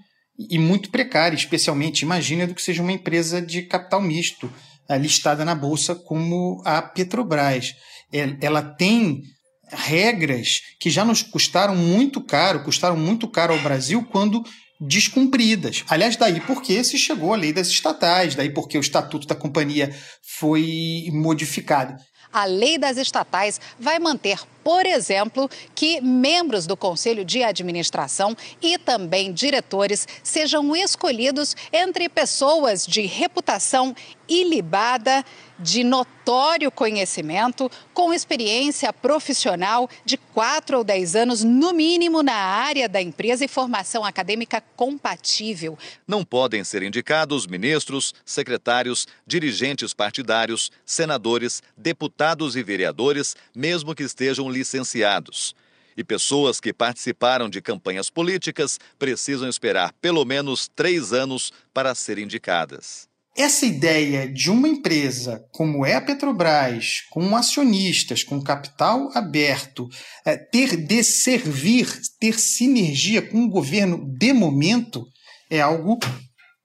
e 0.51 0.59
muito 0.59 0.91
precária, 0.91 1.37
especialmente, 1.37 2.03
imagina, 2.03 2.49
do 2.49 2.55
que 2.55 2.63
seja 2.63 2.83
uma 2.83 2.93
empresa 2.93 3.41
de 3.41 3.63
capital 3.63 4.03
misto, 4.03 4.53
é, 4.89 4.99
listada 4.99 5.45
na 5.45 5.55
bolsa 5.55 5.95
como 5.95 6.61
a 6.65 6.83
Petrobras. 6.83 7.75
É, 8.13 8.37
ela 8.43 8.61
tem 8.61 9.23
regras 9.71 10.61
que 10.81 10.91
já 10.91 11.05
nos 11.05 11.23
custaram 11.23 11.77
muito 11.77 12.21
caro, 12.21 12.65
custaram 12.65 12.97
muito 12.97 13.29
caro 13.29 13.55
ao 13.55 13.61
Brasil 13.61 14.05
quando 14.11 14.43
descumpridas. 14.81 15.85
Aliás, 15.89 16.17
daí 16.17 16.41
porque 16.41 16.83
se 16.85 16.97
chegou 16.97 17.35
a 17.35 17.37
lei 17.37 17.53
das 17.53 17.69
estatais, 17.69 18.35
daí 18.35 18.51
porque 18.51 18.79
o 18.79 18.81
estatuto 18.81 19.27
da 19.27 19.35
companhia 19.35 19.95
foi 20.23 21.09
modificado. 21.13 21.97
A 22.33 22.45
lei 22.45 22.79
das 22.79 22.97
estatais 22.99 23.61
vai 23.79 23.99
manter, 23.99 24.39
por 24.69 24.85
exemplo, 24.85 25.49
que 25.75 25.99
membros 26.03 26.67
do 26.67 26.77
conselho 26.77 27.25
de 27.25 27.43
administração 27.43 28.37
e 28.61 28.77
também 28.77 29.33
diretores 29.33 30.07
sejam 30.23 30.77
escolhidos 30.77 31.57
entre 31.73 32.07
pessoas 32.07 32.87
de 32.87 33.01
reputação 33.07 33.97
ilibada 34.29 35.25
de 35.59 35.83
notório 35.83 36.71
conhecimento, 36.71 37.69
com 37.93 38.15
experiência 38.15 38.93
profissional 38.93 39.91
de 40.05 40.17
4 40.17 40.79
ou 40.79 40.85
10 40.85 41.17
anos, 41.17 41.43
no 41.43 41.73
mínimo, 41.73 42.23
na 42.23 42.35
área 42.35 42.89
da 42.89 43.03
empresa 43.03 43.45
e 43.45 43.49
formação 43.49 44.05
acadêmica 44.05 44.63
compatível. 44.77 45.77
Não 46.07 46.25
podem 46.25 46.63
ser 46.63 46.83
indicados 46.85 47.47
ministros, 47.47 48.15
secretários, 48.25 49.09
dirigentes 49.27 49.93
partidários, 49.93 50.71
senadores, 50.87 51.61
deputados 51.77 52.55
e 52.55 52.63
vereadores, 52.63 53.35
mesmo 53.53 53.95
que 53.95 54.05
estejam 54.05 54.49
licenciados. 54.59 55.55
E 55.97 56.05
pessoas 56.05 56.61
que 56.61 56.73
participaram 56.73 57.49
de 57.49 57.61
campanhas 57.61 58.11
políticas 58.11 58.79
precisam 58.99 59.49
esperar 59.49 59.93
pelo 60.01 60.25
menos 60.25 60.69
três 60.69 61.13
anos 61.13 61.53
para 61.73 61.95
serem 61.95 62.25
indicadas. 62.25 63.09
Essa 63.37 63.67
ideia 63.67 64.29
de 64.29 64.51
uma 64.51 64.67
empresa 64.67 65.45
como 65.53 65.87
é 65.87 65.95
a 65.95 66.01
Petrobras, 66.01 67.03
com 67.09 67.37
acionistas, 67.37 68.25
com 68.25 68.43
capital 68.43 69.11
aberto, 69.15 69.89
é, 70.25 70.37
ter 70.37 70.77
de 70.77 71.05
servir, 71.05 71.89
ter 72.19 72.39
sinergia 72.39 73.23
com 73.23 73.45
o 73.45 73.49
governo 73.49 74.05
de 74.19 74.33
momento, 74.33 75.07
é 75.49 75.61
algo, 75.61 76.01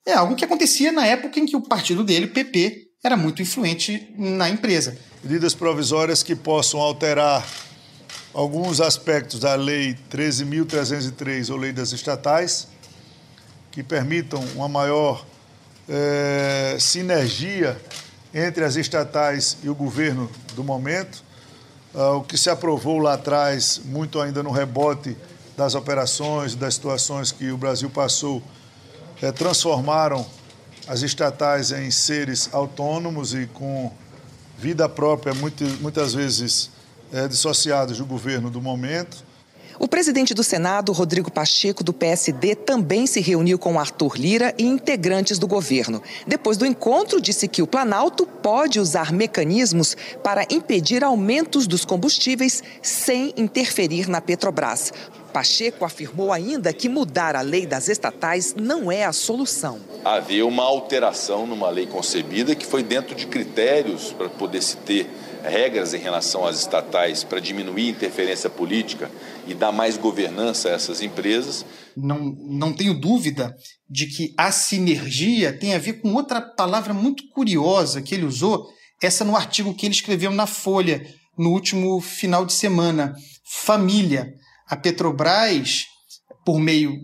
é 0.04 0.14
algo 0.14 0.36
que 0.36 0.44
acontecia 0.44 0.92
na 0.92 1.06
época 1.06 1.40
em 1.40 1.46
que 1.46 1.56
o 1.56 1.62
partido 1.62 2.04
dele, 2.04 2.26
o 2.26 2.34
PP, 2.34 2.88
era 3.04 3.16
muito 3.16 3.42
influente 3.42 4.12
na 4.18 4.50
empresa. 4.50 4.98
Medidas 5.24 5.54
provisórias 5.54 6.24
que 6.24 6.36
possam 6.36 6.80
alterar 6.80 7.46
alguns 8.34 8.82
aspectos 8.82 9.40
da 9.40 9.56
Lei 9.56 9.96
13.303 10.12 11.52
ou 11.52 11.58
Lei 11.58 11.72
das 11.72 11.92
Estatais, 11.92 12.68
que 13.72 13.84
permitam 13.84 14.44
uma 14.56 14.68
maior 14.68 15.26
é, 15.88 16.78
sinergia 16.80 17.80
entre 18.34 18.64
as 18.64 18.76
estatais 18.76 19.58
e 19.64 19.70
o 19.70 19.76
governo 19.76 20.30
do 20.56 20.64
momento. 20.64 21.24
Ah, 21.94 22.14
o 22.14 22.24
que 22.24 22.38
se 22.38 22.50
aprovou 22.50 22.98
lá 22.98 23.14
atrás, 23.14 23.80
muito 23.86 24.20
ainda 24.20 24.42
no 24.42 24.52
rebote 24.52 25.16
das 25.56 25.76
operações, 25.76 26.56
das 26.56 26.74
situações 26.74 27.32
que 27.32 27.52
o 27.52 27.58
Brasil 27.58 27.90
passou, 27.90 28.42
é, 29.22 29.32
transformaram 29.32 30.26
as 30.88 31.04
estatais 31.04 31.72
em 31.72 31.92
seres 31.92 32.50
autônomos 32.52 33.34
e 33.36 33.46
com 33.46 33.92
vida 34.58 34.90
própria, 34.90 35.34
muito, 35.34 35.64
muitas 35.82 36.14
vezes 36.14 36.72
é, 37.14 37.28
dissociados 37.28 38.00
do 38.00 38.06
governo 38.06 38.50
do 38.50 38.60
momento. 38.60 39.24
O 39.80 39.88
presidente 39.88 40.34
do 40.34 40.44
Senado, 40.44 40.92
Rodrigo 40.92 41.32
Pacheco, 41.32 41.84
do 41.84 41.92
PSD, 41.92 42.56
também 42.56 43.08
se 43.08 43.20
reuniu 43.20 43.58
com 43.58 43.80
Arthur 43.80 44.16
Lira 44.18 44.54
e 44.58 44.64
integrantes 44.64 45.40
do 45.40 45.48
governo. 45.48 46.02
Depois 46.28 46.58
do 46.58 46.66
encontro, 46.66 47.20
disse 47.20 47.48
que 47.48 47.62
o 47.62 47.68
Planalto 47.68 48.26
pode 48.26 48.80
usar 48.80 49.12
mecanismos 49.12 49.98
para 50.24 50.46
impedir 50.50 51.04
aumentos 51.04 51.66
dos 51.66 51.86
combustíveis 51.86 52.64
sem 52.82 53.34
interferir 53.36 54.08
na 54.08 54.22
Petrobras. 54.22 54.94
Pacheco 55.34 55.84
afirmou 55.84 56.32
ainda 56.32 56.72
que 56.72 56.88
mudar 56.88 57.36
a 57.36 57.42
lei 57.42 57.66
das 57.66 57.90
estatais 57.90 58.54
não 58.56 58.92
é 58.92 59.04
a 59.04 59.12
solução. 59.12 59.80
Havia 60.06 60.46
uma 60.46 60.64
alteração 60.64 61.48
numa 61.48 61.70
lei 61.72 61.88
concebida 61.88 62.54
que 62.54 62.66
foi 62.66 62.84
dentro 62.84 63.16
de 63.16 63.26
critérios 63.26 64.14
para 64.14 64.30
poder 64.30 64.62
se 64.62 64.78
ter 64.78 65.10
regras 65.44 65.94
em 65.94 66.00
relação 66.00 66.46
às 66.46 66.60
estatais 66.60 67.24
para 67.24 67.40
diminuir 67.40 67.88
a 67.88 67.92
interferência 67.92 68.50
política 68.50 69.12
e 69.48 69.54
dar 69.54 69.72
mais 69.72 69.98
governança 69.98 70.70
a 70.70 70.72
essas 70.72 71.02
empresas. 71.02 71.66
Não, 71.96 72.20
não 72.20 72.74
tenho 72.74 72.94
dúvida 72.94 73.56
de 73.90 74.08
que 74.08 74.34
a 74.38 74.52
sinergia 74.52 75.58
tem 75.58 75.76
a 75.76 75.80
ver 75.80 76.02
com 76.02 76.14
outra 76.14 76.42
palavra 76.42 76.94
muito 76.94 77.28
curiosa 77.30 78.02
que 78.02 78.16
ele 78.16 78.26
usou, 78.26 78.68
essa 79.02 79.26
no 79.26 79.36
artigo 79.36 79.74
que 79.74 79.86
ele 79.86 79.94
escreveu 79.94 80.32
na 80.32 80.48
Folha 80.48 81.06
no 81.38 81.50
último 81.52 82.00
final 82.00 82.46
de 82.46 82.54
semana: 82.54 83.14
família. 83.44 84.34
A 84.66 84.78
Petrobras, 84.78 85.86
por 86.46 86.58
meio 86.58 86.98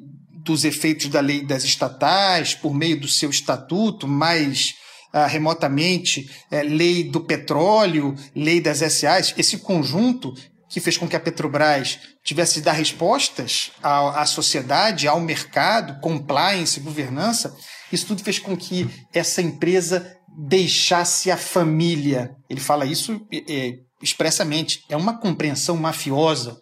dos 0.43 0.63
efeitos 0.63 1.07
da 1.09 1.19
lei 1.19 1.45
das 1.45 1.63
estatais, 1.63 2.55
por 2.55 2.73
meio 2.73 2.99
do 2.99 3.07
seu 3.07 3.29
estatuto, 3.29 4.07
mais 4.07 4.73
ah, 5.11 5.27
remotamente 5.27 6.29
é, 6.51 6.61
lei 6.61 7.03
do 7.03 7.21
petróleo, 7.21 8.15
lei 8.35 8.61
das 8.61 8.79
SAs, 8.79 9.33
esse 9.37 9.57
conjunto 9.57 10.33
que 10.69 10.79
fez 10.79 10.97
com 10.97 11.07
que 11.07 11.15
a 11.15 11.19
Petrobras 11.19 11.99
tivesse 12.23 12.55
de 12.55 12.61
dar 12.61 12.73
respostas 12.73 13.71
à, 13.81 14.21
à 14.21 14.25
sociedade, 14.25 15.07
ao 15.07 15.19
mercado, 15.19 15.99
compliance, 15.99 16.79
governança, 16.79 17.55
isso 17.91 18.05
tudo 18.05 18.23
fez 18.23 18.37
com 18.37 18.55
que 18.55 18.87
essa 19.11 19.41
empresa 19.41 20.15
deixasse 20.37 21.31
a 21.31 21.37
família. 21.37 22.31
Ele 22.47 22.59
fala 22.59 22.85
isso 22.85 23.19
é, 23.33 23.73
expressamente. 24.01 24.83
É 24.87 24.95
uma 24.95 25.17
compreensão 25.17 25.75
mafiosa 25.75 26.55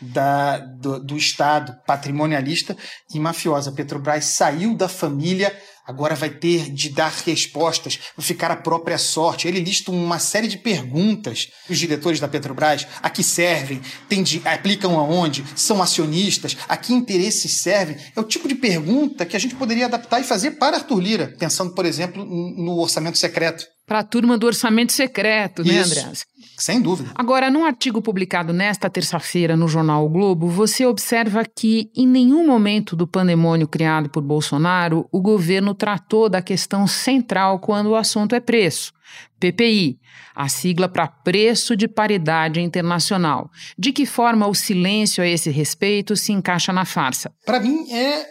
da, 0.00 0.58
do, 0.58 0.98
do 0.98 1.16
Estado, 1.16 1.72
patrimonialista 1.86 2.76
e 3.14 3.20
mafiosa. 3.20 3.70
A 3.70 3.72
Petrobras 3.72 4.24
saiu 4.24 4.74
da 4.74 4.88
família 4.88 5.56
agora 5.86 6.14
vai 6.14 6.30
ter 6.30 6.70
de 6.70 6.88
dar 6.88 7.12
respostas, 7.24 7.98
vai 8.16 8.24
ficar 8.24 8.50
à 8.50 8.56
própria 8.56 8.98
sorte. 8.98 9.48
Ele 9.48 9.60
lista 9.60 9.90
uma 9.90 10.18
série 10.18 10.48
de 10.48 10.58
perguntas. 10.58 11.48
Os 11.68 11.78
diretores 11.78 12.20
da 12.20 12.28
Petrobras, 12.28 12.86
a 13.02 13.10
que 13.10 13.22
servem, 13.22 13.80
de, 14.22 14.42
aplicam 14.44 14.98
aonde, 14.98 15.44
são 15.56 15.82
acionistas, 15.82 16.56
a 16.68 16.76
que 16.76 16.92
interesses 16.92 17.52
servem. 17.52 17.96
É 18.14 18.20
o 18.20 18.24
tipo 18.24 18.48
de 18.48 18.54
pergunta 18.54 19.26
que 19.26 19.36
a 19.36 19.40
gente 19.40 19.54
poderia 19.54 19.86
adaptar 19.86 20.20
e 20.20 20.24
fazer 20.24 20.52
para 20.52 20.76
Arthur 20.76 21.00
Lira, 21.00 21.34
pensando, 21.38 21.74
por 21.74 21.84
exemplo, 21.84 22.24
no 22.24 22.78
orçamento 22.78 23.18
secreto. 23.18 23.64
Para 23.86 23.98
a 23.98 24.04
turma 24.04 24.38
do 24.38 24.46
orçamento 24.46 24.92
secreto, 24.92 25.64
né, 25.64 25.80
Andreas? 25.80 26.24
Sem 26.62 26.80
dúvida. 26.80 27.10
Agora, 27.16 27.50
num 27.50 27.64
artigo 27.64 28.00
publicado 28.00 28.52
nesta 28.52 28.88
terça-feira 28.88 29.56
no 29.56 29.66
jornal 29.66 30.06
o 30.06 30.08
Globo, 30.08 30.46
você 30.46 30.86
observa 30.86 31.44
que 31.44 31.90
em 31.92 32.06
nenhum 32.06 32.46
momento 32.46 32.94
do 32.94 33.04
pandemônio 33.04 33.66
criado 33.66 34.08
por 34.08 34.22
Bolsonaro 34.22 35.08
o 35.10 35.20
governo 35.20 35.74
tratou 35.74 36.28
da 36.28 36.40
questão 36.40 36.86
central 36.86 37.58
quando 37.58 37.88
o 37.88 37.96
assunto 37.96 38.36
é 38.36 38.38
preço. 38.38 38.92
PPI, 39.40 39.98
a 40.36 40.48
sigla 40.48 40.88
para 40.88 41.08
Preço 41.08 41.74
de 41.74 41.88
Paridade 41.88 42.60
Internacional. 42.60 43.50
De 43.76 43.92
que 43.92 44.06
forma 44.06 44.46
o 44.46 44.54
silêncio 44.54 45.20
a 45.20 45.26
esse 45.26 45.50
respeito 45.50 46.14
se 46.14 46.30
encaixa 46.30 46.72
na 46.72 46.84
farsa? 46.84 47.32
Para 47.44 47.58
mim 47.58 47.90
é 47.90 48.24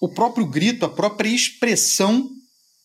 o 0.00 0.08
próprio 0.08 0.46
grito, 0.46 0.86
a 0.86 0.88
própria 0.88 1.28
expressão 1.28 2.26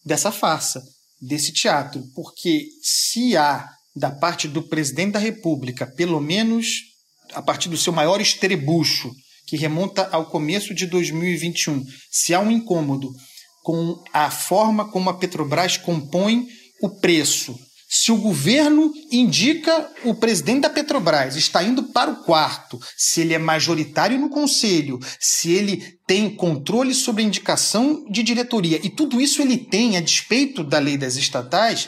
dessa 0.05 0.33
farsa, 0.33 0.83
desse 1.21 1.53
teatro. 1.53 2.03
Porque 2.13 2.67
se 2.81 3.37
há, 3.37 3.69
da 3.95 4.09
parte 4.09 4.47
do 4.47 4.63
presidente 4.63 5.13
da 5.13 5.19
República, 5.19 5.85
pelo 5.85 6.19
menos 6.19 6.93
a 7.33 7.41
partir 7.41 7.69
do 7.69 7.77
seu 7.77 7.93
maior 7.93 8.21
estrebucho, 8.21 9.11
que 9.47 9.57
remonta 9.57 10.07
ao 10.11 10.27
começo 10.27 10.73
de 10.73 10.85
2021, 10.85 11.83
se 12.11 12.33
há 12.33 12.39
um 12.39 12.51
incômodo 12.51 13.11
com 13.63 14.01
a 14.11 14.29
forma 14.29 14.89
como 14.89 15.09
a 15.09 15.13
Petrobras 15.13 15.77
compõe 15.77 16.47
o 16.81 16.89
preço, 16.89 17.57
se 17.95 18.11
o 18.11 18.17
governo 18.17 18.91
indica 19.11 19.87
o 20.03 20.15
presidente 20.15 20.61
da 20.61 20.69
Petrobras 20.69 21.35
está 21.35 21.63
indo 21.63 21.83
para 21.83 22.09
o 22.09 22.23
quarto, 22.23 22.79
se 22.97 23.21
ele 23.21 23.35
é 23.35 23.37
majoritário 23.37 24.19
no 24.19 24.29
conselho, 24.29 24.99
se 25.19 25.51
ele 25.51 25.95
tem 26.07 26.27
controle 26.35 26.95
sobre 26.95 27.21
a 27.21 27.25
indicação 27.25 28.03
de 28.09 28.23
diretoria, 28.23 28.79
e 28.83 28.89
tudo 28.89 29.21
isso 29.21 29.43
ele 29.43 29.57
tem 29.57 29.95
a 29.95 30.01
despeito 30.01 30.63
da 30.63 30.79
lei 30.79 30.97
das 30.97 31.17
estatais, 31.17 31.87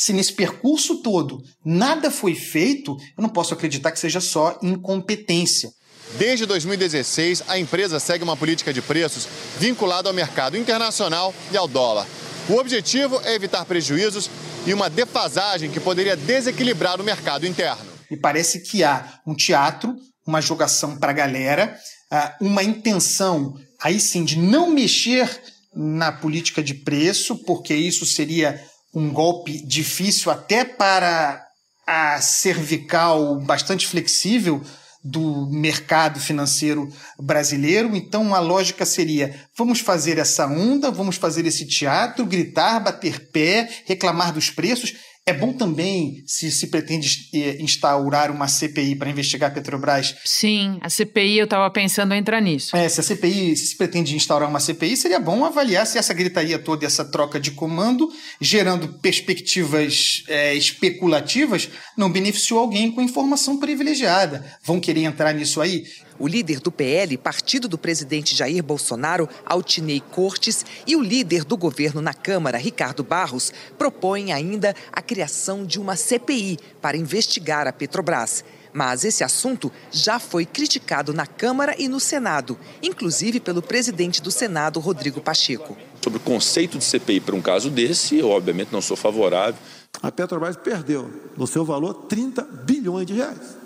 se 0.00 0.14
nesse 0.14 0.32
percurso 0.32 1.02
todo 1.02 1.42
nada 1.62 2.10
foi 2.10 2.34
feito, 2.34 2.96
eu 3.18 3.20
não 3.20 3.28
posso 3.28 3.52
acreditar 3.52 3.92
que 3.92 3.98
seja 3.98 4.18
só 4.18 4.58
incompetência. 4.62 5.70
Desde 6.16 6.46
2016, 6.46 7.44
a 7.46 7.58
empresa 7.58 8.00
segue 8.00 8.24
uma 8.24 8.34
política 8.34 8.72
de 8.72 8.80
preços 8.80 9.28
vinculada 9.58 10.08
ao 10.08 10.14
mercado 10.14 10.56
internacional 10.56 11.34
e 11.52 11.56
ao 11.58 11.68
dólar. 11.68 12.06
O 12.48 12.54
objetivo 12.54 13.20
é 13.24 13.34
evitar 13.34 13.66
prejuízos 13.66 14.30
e 14.66 14.72
uma 14.72 14.88
defasagem 14.88 15.70
que 15.70 15.78
poderia 15.78 16.16
desequilibrar 16.16 16.98
o 16.98 17.04
mercado 17.04 17.46
interno. 17.46 17.84
Me 18.10 18.16
parece 18.16 18.60
que 18.60 18.82
há 18.82 19.20
um 19.26 19.34
teatro, 19.34 19.94
uma 20.26 20.40
jogação 20.40 20.96
para 20.96 21.10
a 21.10 21.14
galera, 21.14 21.78
ah, 22.10 22.38
uma 22.40 22.62
intenção, 22.62 23.54
aí 23.78 24.00
sim, 24.00 24.24
de 24.24 24.38
não 24.38 24.70
mexer 24.70 25.28
na 25.74 26.10
política 26.10 26.62
de 26.62 26.72
preço, 26.72 27.36
porque 27.44 27.74
isso 27.74 28.06
seria 28.06 28.58
um 28.94 29.10
golpe 29.12 29.64
difícil 29.64 30.30
até 30.30 30.64
para 30.64 31.46
a 31.86 32.20
cervical 32.20 33.40
bastante 33.40 33.86
flexível 33.86 34.62
do 35.02 35.48
mercado 35.50 36.20
financeiro 36.20 36.92
brasileiro. 37.18 37.96
Então 37.96 38.34
a 38.34 38.38
lógica 38.38 38.84
seria: 38.84 39.34
vamos 39.56 39.80
fazer 39.80 40.18
essa 40.18 40.46
onda, 40.46 40.90
vamos 40.90 41.16
fazer 41.16 41.46
esse 41.46 41.66
teatro, 41.66 42.26
gritar, 42.26 42.80
bater 42.80 43.30
pé, 43.30 43.68
reclamar 43.86 44.32
dos 44.32 44.50
preços. 44.50 44.94
É 45.30 45.32
bom 45.32 45.52
também 45.52 46.24
se 46.26 46.50
se 46.50 46.66
pretende 46.66 47.28
eh, 47.32 47.56
instaurar 47.60 48.32
uma 48.32 48.48
CPI 48.48 48.96
para 48.96 49.08
investigar 49.08 49.48
a 49.48 49.54
Petrobras. 49.54 50.16
Sim, 50.24 50.76
a 50.80 50.90
CPI 50.90 51.38
eu 51.38 51.44
estava 51.44 51.70
pensando 51.70 52.12
em 52.12 52.18
entrar 52.18 52.40
nisso. 52.40 52.76
É, 52.76 52.88
se 52.88 52.98
a 52.98 53.02
CPI 53.04 53.56
se, 53.56 53.68
se 53.68 53.76
pretende 53.76 54.16
instaurar 54.16 54.48
uma 54.48 54.58
CPI, 54.58 54.96
seria 54.96 55.20
bom 55.20 55.44
avaliar 55.44 55.86
se 55.86 55.98
essa 55.98 56.12
gritaria 56.12 56.58
toda, 56.58 56.84
essa 56.84 57.04
troca 57.04 57.38
de 57.38 57.52
comando, 57.52 58.10
gerando 58.40 58.88
perspectivas 58.94 60.24
é, 60.26 60.52
especulativas, 60.56 61.68
não 61.96 62.10
beneficiou 62.10 62.58
alguém 62.58 62.90
com 62.90 63.00
informação 63.00 63.56
privilegiada. 63.56 64.44
Vão 64.64 64.80
querer 64.80 65.04
entrar 65.04 65.32
nisso 65.32 65.60
aí? 65.60 65.84
O 66.20 66.28
líder 66.28 66.60
do 66.60 66.70
PL, 66.70 67.16
partido 67.16 67.66
do 67.66 67.78
presidente 67.78 68.36
Jair 68.36 68.62
Bolsonaro, 68.62 69.26
Altinei 69.46 70.00
Cortes, 70.00 70.66
e 70.86 70.94
o 70.94 71.00
líder 71.00 71.44
do 71.44 71.56
governo 71.56 72.02
na 72.02 72.12
Câmara, 72.12 72.58
Ricardo 72.58 73.02
Barros, 73.02 73.50
propõem 73.78 74.30
ainda 74.30 74.76
a 74.92 75.00
criação 75.00 75.19
de 75.66 75.80
uma 75.80 75.96
CPI 75.96 76.58
para 76.80 76.96
investigar 76.96 77.66
a 77.66 77.72
Petrobras. 77.72 78.44
Mas 78.72 79.04
esse 79.04 79.24
assunto 79.24 79.72
já 79.90 80.18
foi 80.18 80.46
criticado 80.46 81.12
na 81.12 81.26
Câmara 81.26 81.74
e 81.78 81.88
no 81.88 81.98
Senado, 81.98 82.58
inclusive 82.82 83.40
pelo 83.40 83.60
presidente 83.60 84.22
do 84.22 84.30
Senado, 84.30 84.78
Rodrigo 84.78 85.20
Pacheco. 85.20 85.76
Sobre 86.02 86.18
o 86.18 86.22
conceito 86.22 86.78
de 86.78 86.84
CPI 86.84 87.20
para 87.20 87.34
um 87.34 87.42
caso 87.42 87.68
desse, 87.68 88.18
eu 88.18 88.30
obviamente 88.30 88.72
não 88.72 88.80
sou 88.80 88.96
favorável. 88.96 89.60
A 90.00 90.12
Petrobras 90.12 90.56
perdeu, 90.56 91.10
no 91.36 91.46
seu 91.46 91.64
valor, 91.64 91.94
30 92.08 92.42
bilhões 92.42 93.06
de 93.06 93.14
reais. 93.14 93.56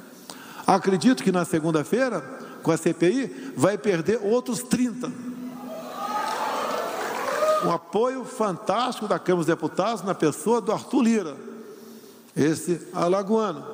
Acredito 0.66 1.22
que 1.22 1.30
na 1.30 1.44
segunda-feira 1.44 2.44
com 2.64 2.72
a 2.72 2.76
CPI, 2.76 3.52
vai 3.54 3.78
perder 3.78 4.18
outros 4.20 4.62
30. 4.62 5.12
Um 7.64 7.70
apoio 7.70 8.24
fantástico 8.24 9.06
da 9.06 9.18
Câmara 9.18 9.44
dos 9.44 9.54
Deputados 9.54 10.02
na 10.02 10.14
pessoa 10.14 10.60
do 10.60 10.72
Arthur 10.72 11.02
Lira, 11.02 11.36
esse 12.36 12.80
alagoano. 12.92 13.64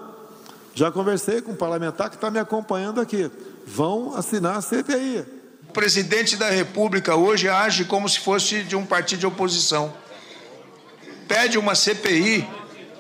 Já 0.74 0.90
conversei 0.90 1.40
com 1.40 1.52
um 1.52 1.56
parlamentar 1.56 2.08
que 2.08 2.16
está 2.16 2.30
me 2.30 2.38
acompanhando 2.38 3.00
aqui. 3.00 3.30
Vão 3.66 4.14
assinar 4.14 4.56
a 4.56 4.62
CPI. 4.62 5.24
O 5.68 5.72
presidente 5.72 6.36
da 6.36 6.50
República 6.50 7.16
hoje 7.16 7.48
age 7.48 7.84
como 7.84 8.08
se 8.08 8.20
fosse 8.20 8.62
de 8.62 8.76
um 8.76 8.84
partido 8.84 9.20
de 9.20 9.26
oposição. 9.26 9.92
Pede 11.28 11.58
uma 11.58 11.74
CPI 11.74 12.48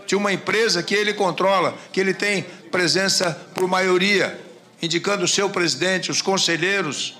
de 0.06 0.16
uma 0.16 0.32
empresa 0.32 0.82
que 0.82 0.94
ele 0.94 1.14
controla, 1.14 1.74
que 1.92 2.00
ele 2.00 2.14
tem 2.14 2.42
presença 2.70 3.32
por 3.54 3.68
maioria 3.68 4.50
indicando 4.82 5.24
o 5.24 5.28
seu 5.28 5.50
presidente, 5.50 6.10
os 6.10 6.22
conselheiros, 6.22 7.18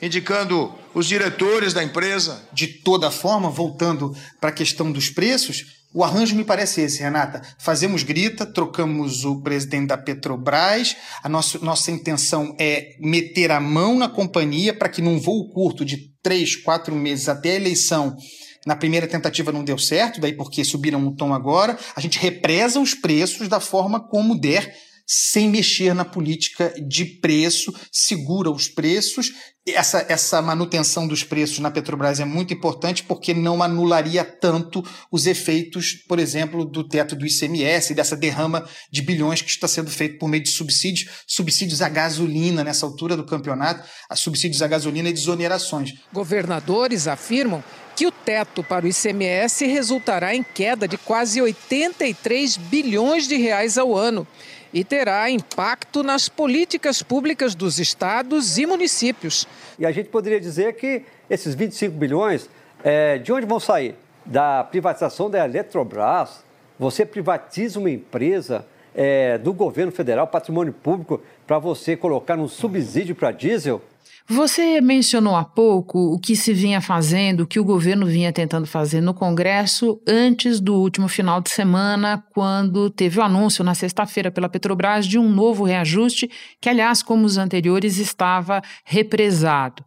indicando 0.00 0.72
os 0.94 1.06
diretores 1.06 1.72
da 1.72 1.82
empresa. 1.82 2.42
De 2.52 2.66
toda 2.66 3.10
forma, 3.10 3.50
voltando 3.50 4.16
para 4.40 4.50
a 4.50 4.52
questão 4.52 4.90
dos 4.90 5.10
preços, 5.10 5.81
o 5.94 6.02
arranjo 6.02 6.34
me 6.34 6.44
parece 6.44 6.80
esse, 6.80 7.02
Renata. 7.02 7.42
Fazemos 7.58 8.02
grita, 8.02 8.46
trocamos 8.46 9.24
o 9.24 9.42
presidente 9.42 9.88
da 9.88 9.98
Petrobras. 9.98 10.96
A 11.22 11.28
nossa, 11.28 11.58
nossa 11.58 11.90
intenção 11.90 12.56
é 12.58 12.96
meter 12.98 13.50
a 13.50 13.60
mão 13.60 13.98
na 13.98 14.08
companhia 14.08 14.72
para 14.72 14.88
que 14.88 15.02
num 15.02 15.20
voo 15.20 15.50
curto 15.50 15.84
de 15.84 16.10
três, 16.22 16.56
quatro 16.56 16.94
meses 16.94 17.28
até 17.28 17.50
a 17.50 17.56
eleição. 17.56 18.16
Na 18.64 18.76
primeira 18.76 19.06
tentativa 19.06 19.52
não 19.52 19.64
deu 19.64 19.76
certo, 19.76 20.20
daí 20.20 20.32
porque 20.32 20.64
subiram 20.64 21.06
o 21.06 21.14
tom 21.14 21.34
agora. 21.34 21.76
A 21.94 22.00
gente 22.00 22.18
represa 22.18 22.80
os 22.80 22.94
preços 22.94 23.48
da 23.48 23.60
forma 23.60 24.00
como 24.00 24.38
der 24.38 24.72
sem 25.14 25.50
mexer 25.50 25.94
na 25.94 26.06
política 26.06 26.72
de 26.88 27.04
preço, 27.04 27.70
segura 27.92 28.50
os 28.50 28.66
preços. 28.66 29.30
Essa, 29.68 30.06
essa 30.08 30.40
manutenção 30.40 31.06
dos 31.06 31.22
preços 31.22 31.58
na 31.58 31.70
Petrobras 31.70 32.18
é 32.18 32.24
muito 32.24 32.54
importante 32.54 33.04
porque 33.04 33.34
não 33.34 33.62
anularia 33.62 34.24
tanto 34.24 34.82
os 35.10 35.26
efeitos, 35.26 35.92
por 36.08 36.18
exemplo, 36.18 36.64
do 36.64 36.82
teto 36.82 37.14
do 37.14 37.26
ICMS, 37.26 37.92
dessa 37.92 38.16
derrama 38.16 38.66
de 38.90 39.02
bilhões 39.02 39.42
que 39.42 39.50
está 39.50 39.68
sendo 39.68 39.90
feito 39.90 40.18
por 40.18 40.28
meio 40.28 40.42
de 40.42 40.50
subsídios, 40.50 41.10
subsídios 41.26 41.82
à 41.82 41.90
gasolina 41.90 42.64
nessa 42.64 42.86
altura 42.86 43.14
do 43.14 43.26
campeonato, 43.26 43.86
a 44.08 44.16
subsídios 44.16 44.62
à 44.62 44.66
gasolina 44.66 45.10
e 45.10 45.12
desonerações. 45.12 45.92
Governadores 46.10 47.06
afirmam 47.06 47.62
que 47.94 48.06
o 48.06 48.10
teto 48.10 48.64
para 48.64 48.86
o 48.86 48.88
ICMS 48.88 49.66
resultará 49.66 50.34
em 50.34 50.42
queda 50.42 50.88
de 50.88 50.96
quase 50.96 51.42
83 51.42 52.56
bilhões 52.56 53.28
de 53.28 53.36
reais 53.36 53.76
ao 53.76 53.94
ano 53.94 54.26
e 54.72 54.82
terá 54.82 55.30
impacto 55.30 56.02
nas 56.02 56.28
políticas 56.28 57.02
públicas 57.02 57.54
dos 57.54 57.78
estados 57.78 58.58
e 58.58 58.66
municípios. 58.66 59.46
E 59.78 59.84
a 59.84 59.92
gente 59.92 60.08
poderia 60.08 60.40
dizer 60.40 60.74
que 60.74 61.02
esses 61.28 61.54
25 61.54 61.96
bilhões, 61.96 62.48
é, 62.82 63.18
de 63.18 63.32
onde 63.32 63.46
vão 63.46 63.60
sair? 63.60 63.94
Da 64.24 64.64
privatização 64.64 65.28
da 65.28 65.44
Eletrobras. 65.44 66.44
Você 66.78 67.04
privatiza 67.04 67.78
uma 67.78 67.90
empresa 67.90 68.64
é, 68.94 69.38
do 69.38 69.52
governo 69.52 69.92
federal, 69.92 70.26
patrimônio 70.26 70.72
público, 70.72 71.20
para 71.46 71.58
você 71.58 71.96
colocar 71.96 72.38
um 72.38 72.48
subsídio 72.48 73.14
para 73.14 73.30
diesel? 73.30 73.82
Você 74.28 74.80
mencionou 74.80 75.34
há 75.34 75.44
pouco 75.44 75.98
o 76.14 76.18
que 76.18 76.36
se 76.36 76.52
vinha 76.54 76.80
fazendo, 76.80 77.40
o 77.40 77.46
que 77.46 77.58
o 77.58 77.64
governo 77.64 78.06
vinha 78.06 78.32
tentando 78.32 78.66
fazer 78.66 79.00
no 79.00 79.12
Congresso 79.12 80.00
antes 80.06 80.60
do 80.60 80.74
último 80.74 81.08
final 81.08 81.40
de 81.40 81.50
semana, 81.50 82.24
quando 82.32 82.88
teve 82.88 83.18
o 83.18 83.22
anúncio 83.22 83.64
na 83.64 83.74
sexta-feira 83.74 84.30
pela 84.30 84.48
Petrobras 84.48 85.06
de 85.06 85.18
um 85.18 85.28
novo 85.28 85.64
reajuste, 85.64 86.30
que, 86.60 86.68
aliás, 86.68 87.02
como 87.02 87.26
os 87.26 87.36
anteriores, 87.36 87.98
estava 87.98 88.62
represado. 88.84 89.84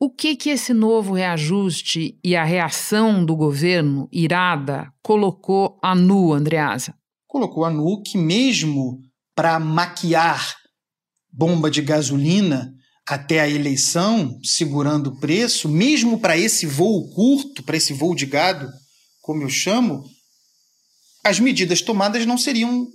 O 0.00 0.10
que 0.10 0.34
que 0.34 0.50
esse 0.50 0.72
novo 0.72 1.14
reajuste 1.14 2.18
e 2.24 2.34
a 2.34 2.42
reação 2.42 3.24
do 3.24 3.36
governo 3.36 4.08
irada 4.10 4.92
colocou 5.02 5.78
a 5.82 5.94
nu, 5.94 6.32
Andreasa? 6.32 6.94
Colocou 7.28 7.64
a 7.64 7.70
nu 7.70 8.02
que 8.02 8.18
mesmo 8.18 8.98
para 9.34 9.60
maquiar 9.60 10.56
bomba 11.32 11.70
de 11.70 11.82
gasolina 11.82 12.74
até 13.10 13.40
a 13.40 13.48
eleição, 13.48 14.38
segurando 14.40 15.08
o 15.08 15.18
preço, 15.18 15.68
mesmo 15.68 16.20
para 16.20 16.38
esse 16.38 16.64
voo 16.64 17.10
curto, 17.10 17.60
para 17.60 17.76
esse 17.76 17.92
voo 17.92 18.14
de 18.14 18.24
gado, 18.24 18.70
como 19.20 19.42
eu 19.42 19.48
chamo, 19.48 20.04
as 21.24 21.40
medidas 21.40 21.82
tomadas 21.82 22.24
não 22.24 22.38
seriam 22.38 22.86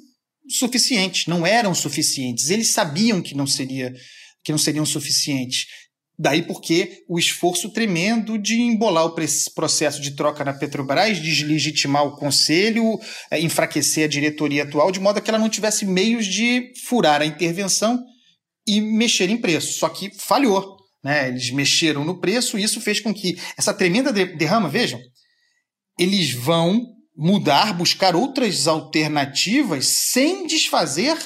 suficientes, 0.49 1.27
não 1.27 1.45
eram 1.45 1.75
suficientes. 1.75 2.49
Eles 2.49 2.71
sabiam 2.71 3.21
que 3.21 3.35
não 3.35 3.45
seria 3.45 3.93
que 4.41 4.53
não 4.53 4.57
seriam 4.57 4.85
suficientes. 4.85 5.65
Daí 6.17 6.43
porque 6.43 7.03
o 7.09 7.19
esforço 7.19 7.71
tremendo 7.71 8.37
de 8.37 8.55
embolar 8.61 9.05
o 9.05 9.15
processo 9.53 9.99
de 9.99 10.11
troca 10.11 10.45
na 10.45 10.53
Petrobras, 10.53 11.19
deslegitimar 11.19 12.05
o 12.05 12.15
conselho, 12.15 12.97
é, 13.29 13.41
enfraquecer 13.41 14.05
a 14.05 14.07
diretoria 14.07 14.63
atual, 14.63 14.93
de 14.93 14.99
modo 15.01 15.21
que 15.21 15.29
ela 15.29 15.39
não 15.39 15.49
tivesse 15.49 15.85
meios 15.85 16.25
de 16.25 16.71
furar 16.85 17.21
a 17.21 17.25
intervenção 17.25 18.01
e 18.67 18.81
mexer 18.81 19.29
em 19.29 19.37
preço. 19.37 19.79
Só 19.79 19.89
que 19.89 20.11
falhou. 20.17 20.77
Né? 21.03 21.27
Eles 21.27 21.51
mexeram 21.51 22.03
no 22.03 22.19
preço 22.19 22.57
e 22.57 22.63
isso 22.63 22.81
fez 22.81 22.99
com 22.99 23.13
que 23.13 23.37
essa 23.57 23.73
tremenda 23.73 24.11
derrama, 24.11 24.67
vejam, 24.67 24.99
eles 25.99 26.31
vão 26.33 26.81
mudar, 27.15 27.73
buscar 27.73 28.15
outras 28.15 28.67
alternativas 28.67 29.85
sem 29.85 30.45
desfazer 30.47 31.17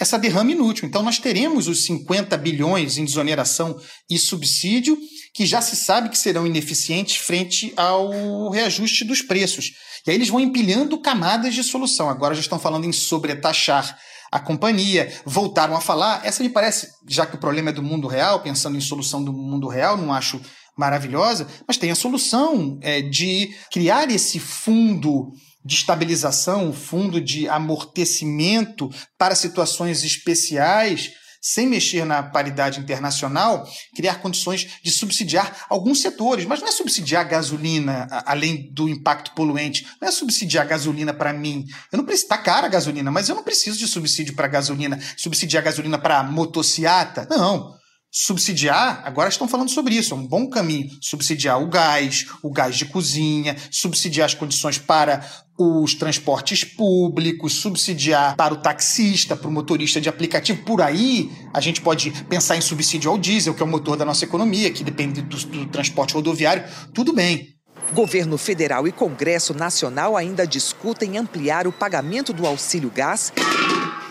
essa 0.00 0.18
derrama 0.18 0.52
inútil. 0.52 0.86
Então, 0.86 1.02
nós 1.02 1.18
teremos 1.18 1.66
os 1.66 1.84
50 1.84 2.36
bilhões 2.38 2.96
em 2.96 3.04
desoneração 3.04 3.78
e 4.08 4.16
subsídio, 4.18 4.96
que 5.34 5.44
já 5.44 5.60
se 5.60 5.76
sabe 5.76 6.08
que 6.08 6.18
serão 6.18 6.46
ineficientes 6.46 7.16
frente 7.16 7.72
ao 7.76 8.50
reajuste 8.50 9.04
dos 9.04 9.22
preços. 9.22 9.72
E 10.06 10.10
aí 10.10 10.16
eles 10.16 10.28
vão 10.28 10.40
empilhando 10.40 11.00
camadas 11.00 11.54
de 11.54 11.64
solução. 11.64 12.08
Agora 12.08 12.34
já 12.34 12.40
estão 12.40 12.58
falando 12.58 12.84
em 12.84 12.92
sobretaxar 12.92 13.98
a 14.30 14.38
companhia, 14.38 15.12
voltaram 15.24 15.76
a 15.76 15.80
falar. 15.80 16.24
Essa 16.24 16.42
me 16.42 16.48
parece, 16.48 16.88
já 17.06 17.26
que 17.26 17.36
o 17.36 17.40
problema 17.40 17.70
é 17.70 17.72
do 17.72 17.82
mundo 17.82 18.06
real, 18.06 18.40
pensando 18.40 18.76
em 18.76 18.80
solução 18.80 19.24
do 19.24 19.32
mundo 19.32 19.68
real, 19.68 19.96
não 19.96 20.12
acho 20.12 20.40
maravilhosa, 20.76 21.46
mas 21.66 21.76
tem 21.76 21.90
a 21.90 21.96
solução 21.96 22.78
é, 22.80 23.02
de 23.02 23.52
criar 23.72 24.10
esse 24.10 24.38
fundo 24.38 25.32
de 25.64 25.74
estabilização, 25.74 26.68
um 26.68 26.72
fundo 26.72 27.20
de 27.20 27.48
amortecimento 27.48 28.88
para 29.18 29.34
situações 29.34 30.04
especiais 30.04 31.10
sem 31.48 31.66
mexer 31.66 32.04
na 32.04 32.22
paridade 32.22 32.78
internacional, 32.78 33.66
criar 33.96 34.16
condições 34.16 34.80
de 34.82 34.90
subsidiar 34.90 35.64
alguns 35.70 36.02
setores. 36.02 36.44
Mas 36.44 36.60
não 36.60 36.68
é 36.68 36.72
subsidiar 36.72 37.26
gasolina, 37.26 38.06
além 38.26 38.70
do 38.70 38.86
impacto 38.86 39.32
poluente. 39.32 39.86
Não 39.98 40.08
é 40.08 40.12
subsidiar 40.12 40.66
gasolina 40.66 41.14
para 41.14 41.32
mim. 41.32 41.64
Eu 41.90 41.96
não 41.96 42.04
preciso. 42.04 42.18
Está 42.28 42.36
cara 42.36 42.66
a 42.66 42.68
gasolina, 42.70 43.10
mas 43.10 43.30
eu 43.30 43.34
não 43.34 43.42
preciso 43.42 43.78
de 43.78 43.88
subsídio 43.88 44.34
para 44.34 44.46
gasolina. 44.46 45.00
Subsidiar 45.16 45.64
gasolina 45.64 45.96
para 45.96 46.22
motociata. 46.22 47.26
Não 47.30 47.77
subsidiar, 48.20 49.00
agora 49.04 49.28
estão 49.28 49.46
falando 49.46 49.70
sobre 49.70 49.94
isso, 49.94 50.12
é 50.12 50.16
um 50.16 50.26
bom 50.26 50.48
caminho. 50.48 50.90
Subsidiar 51.00 51.62
o 51.62 51.68
gás, 51.68 52.26
o 52.42 52.50
gás 52.50 52.76
de 52.76 52.84
cozinha, 52.84 53.56
subsidiar 53.70 54.26
as 54.26 54.34
condições 54.34 54.76
para 54.76 55.24
os 55.56 55.94
transportes 55.94 56.64
públicos, 56.64 57.54
subsidiar 57.54 58.34
para 58.34 58.52
o 58.52 58.56
taxista, 58.56 59.36
para 59.36 59.46
o 59.46 59.52
motorista 59.52 60.00
de 60.00 60.08
aplicativo. 60.08 60.64
Por 60.64 60.82
aí, 60.82 61.30
a 61.54 61.60
gente 61.60 61.80
pode 61.80 62.10
pensar 62.24 62.56
em 62.56 62.60
subsídio 62.60 63.08
ao 63.08 63.16
diesel, 63.16 63.54
que 63.54 63.62
é 63.62 63.64
o 63.64 63.68
motor 63.68 63.96
da 63.96 64.04
nossa 64.04 64.24
economia, 64.24 64.72
que 64.72 64.82
depende 64.82 65.22
do, 65.22 65.36
do 65.36 65.66
transporte 65.66 66.14
rodoviário. 66.14 66.64
Tudo 66.92 67.12
bem. 67.12 67.54
Governo 67.94 68.36
federal 68.36 68.88
e 68.88 68.92
Congresso 68.92 69.54
Nacional 69.54 70.16
ainda 70.16 70.44
discutem 70.44 71.16
ampliar 71.16 71.68
o 71.68 71.72
pagamento 71.72 72.32
do 72.32 72.46
auxílio 72.46 72.90
gás 72.90 73.32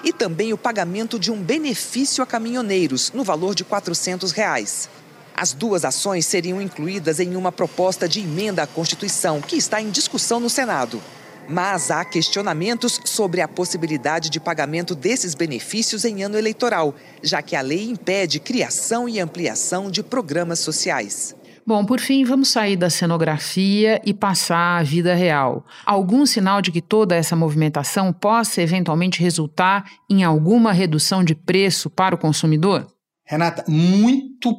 e 0.08 0.14
também 0.14 0.54
o 0.54 0.58
pagamento 0.58 1.20
de 1.20 1.30
um 1.30 1.44
benefício 1.44 2.24
a 2.24 2.26
caminhoneiros 2.26 3.12
no 3.12 3.26
valor 3.26 3.54
de 3.54 3.66
400 3.66 4.32
reais. 4.32 4.90
As 5.36 5.52
duas 5.52 5.84
ações 5.84 6.26
seriam 6.26 6.62
incluídas 6.62 7.20
em 7.20 7.36
uma 7.36 7.52
proposta 7.52 8.08
de 8.08 8.22
emenda 8.22 8.64
à 8.64 8.68
Constituição 8.68 9.42
que 9.42 9.58
está 9.58 9.82
em 9.82 9.90
discussão 9.90 10.40
no 10.40 10.50
Senado. 10.50 11.04
Mas 11.50 11.92
há 11.92 12.06
questionamentos 12.06 13.02
sobre 13.04 13.42
a 13.42 13.50
possibilidade 13.50 14.30
de 14.30 14.40
pagamento 14.40 14.96
desses 14.96 15.36
benefícios 15.36 16.06
em 16.06 16.24
ano 16.24 16.38
eleitoral, 16.38 16.96
já 17.22 17.42
que 17.42 17.58
a 17.58 17.62
lei 17.62 17.90
impede 17.90 18.40
criação 18.40 19.10
e 19.10 19.20
ampliação 19.20 19.92
de 19.92 20.02
programas 20.02 20.60
sociais. 20.60 21.36
Bom, 21.68 21.84
por 21.84 22.00
fim, 22.00 22.24
vamos 22.24 22.48
sair 22.48 22.78
da 22.78 22.90
cenografia 22.90 24.02
e 24.06 24.14
passar 24.14 24.80
à 24.80 24.84
vida 24.84 25.14
real. 25.14 25.66
Algum 25.86 26.26
sinal 26.26 26.62
de 26.62 26.72
que 26.72 26.82
toda 26.82 27.14
essa 27.14 27.36
movimentação 27.36 28.14
possa 28.14 28.62
eventualmente 28.62 29.22
resultar 29.22 29.84
em 30.10 30.24
alguma 30.24 30.72
redução 30.72 31.26
de 31.26 31.36
preço 31.36 31.90
para 31.90 32.16
o 32.16 32.18
consumidor? 32.18 32.88
Renata, 33.26 33.66
muito 33.68 34.56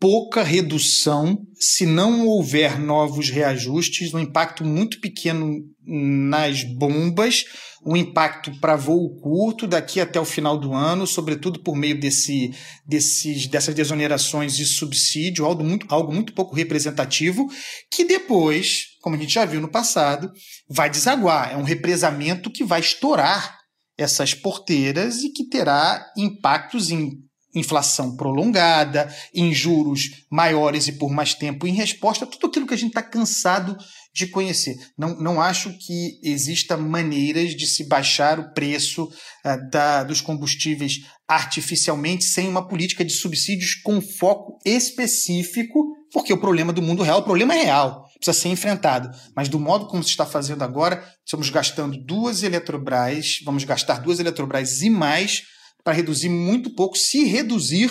pouca 0.00 0.42
redução 0.42 1.38
se 1.54 1.84
não 1.84 2.26
houver 2.26 2.78
novos 2.78 3.30
reajustes, 3.30 4.14
um 4.14 4.18
impacto 4.18 4.64
muito 4.64 5.00
pequeno 5.00 5.58
nas 5.84 6.62
bombas, 6.62 7.44
um 7.84 7.96
impacto 7.96 8.52
para 8.60 8.76
voo 8.76 9.18
curto 9.20 9.66
daqui 9.66 10.00
até 10.00 10.20
o 10.20 10.24
final 10.24 10.58
do 10.58 10.72
ano, 10.72 11.06
sobretudo 11.06 11.60
por 11.60 11.74
meio 11.74 11.98
desse, 11.98 12.52
desses, 12.86 13.46
dessas 13.46 13.74
desonerações 13.74 14.56
de 14.56 14.66
subsídio, 14.66 15.44
algo 15.44 15.64
muito, 15.64 15.86
algo 15.88 16.12
muito 16.12 16.32
pouco 16.32 16.54
representativo, 16.54 17.48
que 17.90 18.04
depois, 18.04 18.84
como 19.00 19.16
a 19.16 19.18
gente 19.18 19.34
já 19.34 19.44
viu 19.44 19.60
no 19.60 19.70
passado, 19.70 20.30
vai 20.68 20.88
desaguar. 20.90 21.52
É 21.52 21.56
um 21.56 21.62
represamento 21.62 22.50
que 22.50 22.64
vai 22.64 22.80
estourar 22.80 23.58
essas 23.96 24.32
porteiras 24.32 25.22
e 25.22 25.30
que 25.30 25.48
terá 25.48 26.06
impactos 26.16 26.90
em 26.90 27.27
inflação 27.58 28.16
prolongada, 28.16 29.12
em 29.34 29.52
juros 29.52 30.24
maiores 30.30 30.86
e 30.88 30.92
por 30.92 31.10
mais 31.10 31.34
tempo, 31.34 31.66
em 31.66 31.74
resposta 31.74 32.26
tudo 32.26 32.46
aquilo 32.46 32.66
que 32.66 32.74
a 32.74 32.78
gente 32.78 32.90
está 32.90 33.02
cansado 33.02 33.76
de 34.14 34.26
conhecer. 34.26 34.76
Não, 34.96 35.16
não 35.20 35.40
acho 35.40 35.72
que 35.78 36.18
exista 36.22 36.76
maneiras 36.76 37.54
de 37.54 37.66
se 37.66 37.86
baixar 37.86 38.40
o 38.40 38.52
preço 38.52 39.04
uh, 39.04 39.70
da, 39.70 40.02
dos 40.02 40.20
combustíveis 40.20 41.00
artificialmente 41.28 42.24
sem 42.24 42.48
uma 42.48 42.66
política 42.66 43.04
de 43.04 43.12
subsídios 43.12 43.74
com 43.74 44.00
foco 44.00 44.58
específico, 44.64 45.94
porque 46.12 46.32
o 46.32 46.40
problema 46.40 46.72
do 46.72 46.82
mundo 46.82 47.02
real, 47.02 47.20
o 47.20 47.24
problema 47.24 47.54
é 47.54 47.64
real, 47.64 48.06
precisa 48.14 48.32
ser 48.32 48.48
enfrentado. 48.48 49.10
Mas 49.36 49.48
do 49.48 49.60
modo 49.60 49.86
como 49.86 50.02
se 50.02 50.10
está 50.10 50.24
fazendo 50.24 50.64
agora, 50.64 51.04
estamos 51.24 51.50
gastando 51.50 52.02
duas 52.02 52.42
Eletrobras, 52.42 53.40
vamos 53.44 53.64
gastar 53.64 54.00
duas 54.00 54.18
Eletrobras 54.18 54.82
e 54.82 54.90
mais 54.90 55.42
para 55.84 55.94
reduzir 55.94 56.28
muito 56.28 56.74
pouco, 56.74 56.96
se 56.96 57.24
reduzir 57.24 57.90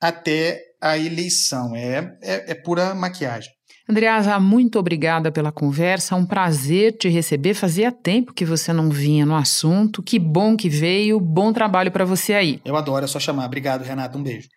até 0.00 0.60
a 0.80 0.98
eleição. 0.98 1.74
É, 1.74 2.16
é, 2.22 2.52
é 2.52 2.54
pura 2.54 2.94
maquiagem. 2.94 3.50
Andreasa, 3.88 4.40
muito 4.40 4.78
obrigada 4.78 5.30
pela 5.30 5.52
conversa. 5.52 6.16
Um 6.16 6.24
prazer 6.24 6.96
te 6.96 7.08
receber. 7.08 7.52
Fazia 7.52 7.92
tempo 7.92 8.32
que 8.32 8.44
você 8.44 8.72
não 8.72 8.88
vinha 8.88 9.26
no 9.26 9.34
assunto. 9.34 10.02
Que 10.02 10.18
bom 10.18 10.56
que 10.56 10.70
veio. 10.70 11.20
Bom 11.20 11.52
trabalho 11.52 11.92
para 11.92 12.04
você 12.04 12.32
aí. 12.32 12.60
Eu 12.64 12.76
adoro, 12.76 13.04
é 13.04 13.08
só 13.08 13.20
chamar. 13.20 13.44
Obrigado, 13.44 13.82
Renato. 13.82 14.16
Um 14.16 14.22
beijo. 14.22 14.48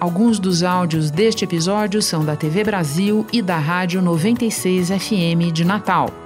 Alguns 0.00 0.38
dos 0.38 0.62
áudios 0.62 1.10
deste 1.10 1.44
episódio 1.44 2.02
são 2.02 2.24
da 2.24 2.36
TV 2.36 2.62
Brasil 2.64 3.26
e 3.32 3.40
da 3.40 3.56
Rádio 3.56 4.02
96 4.02 4.88
FM 4.88 5.52
de 5.52 5.64
Natal. 5.64 6.25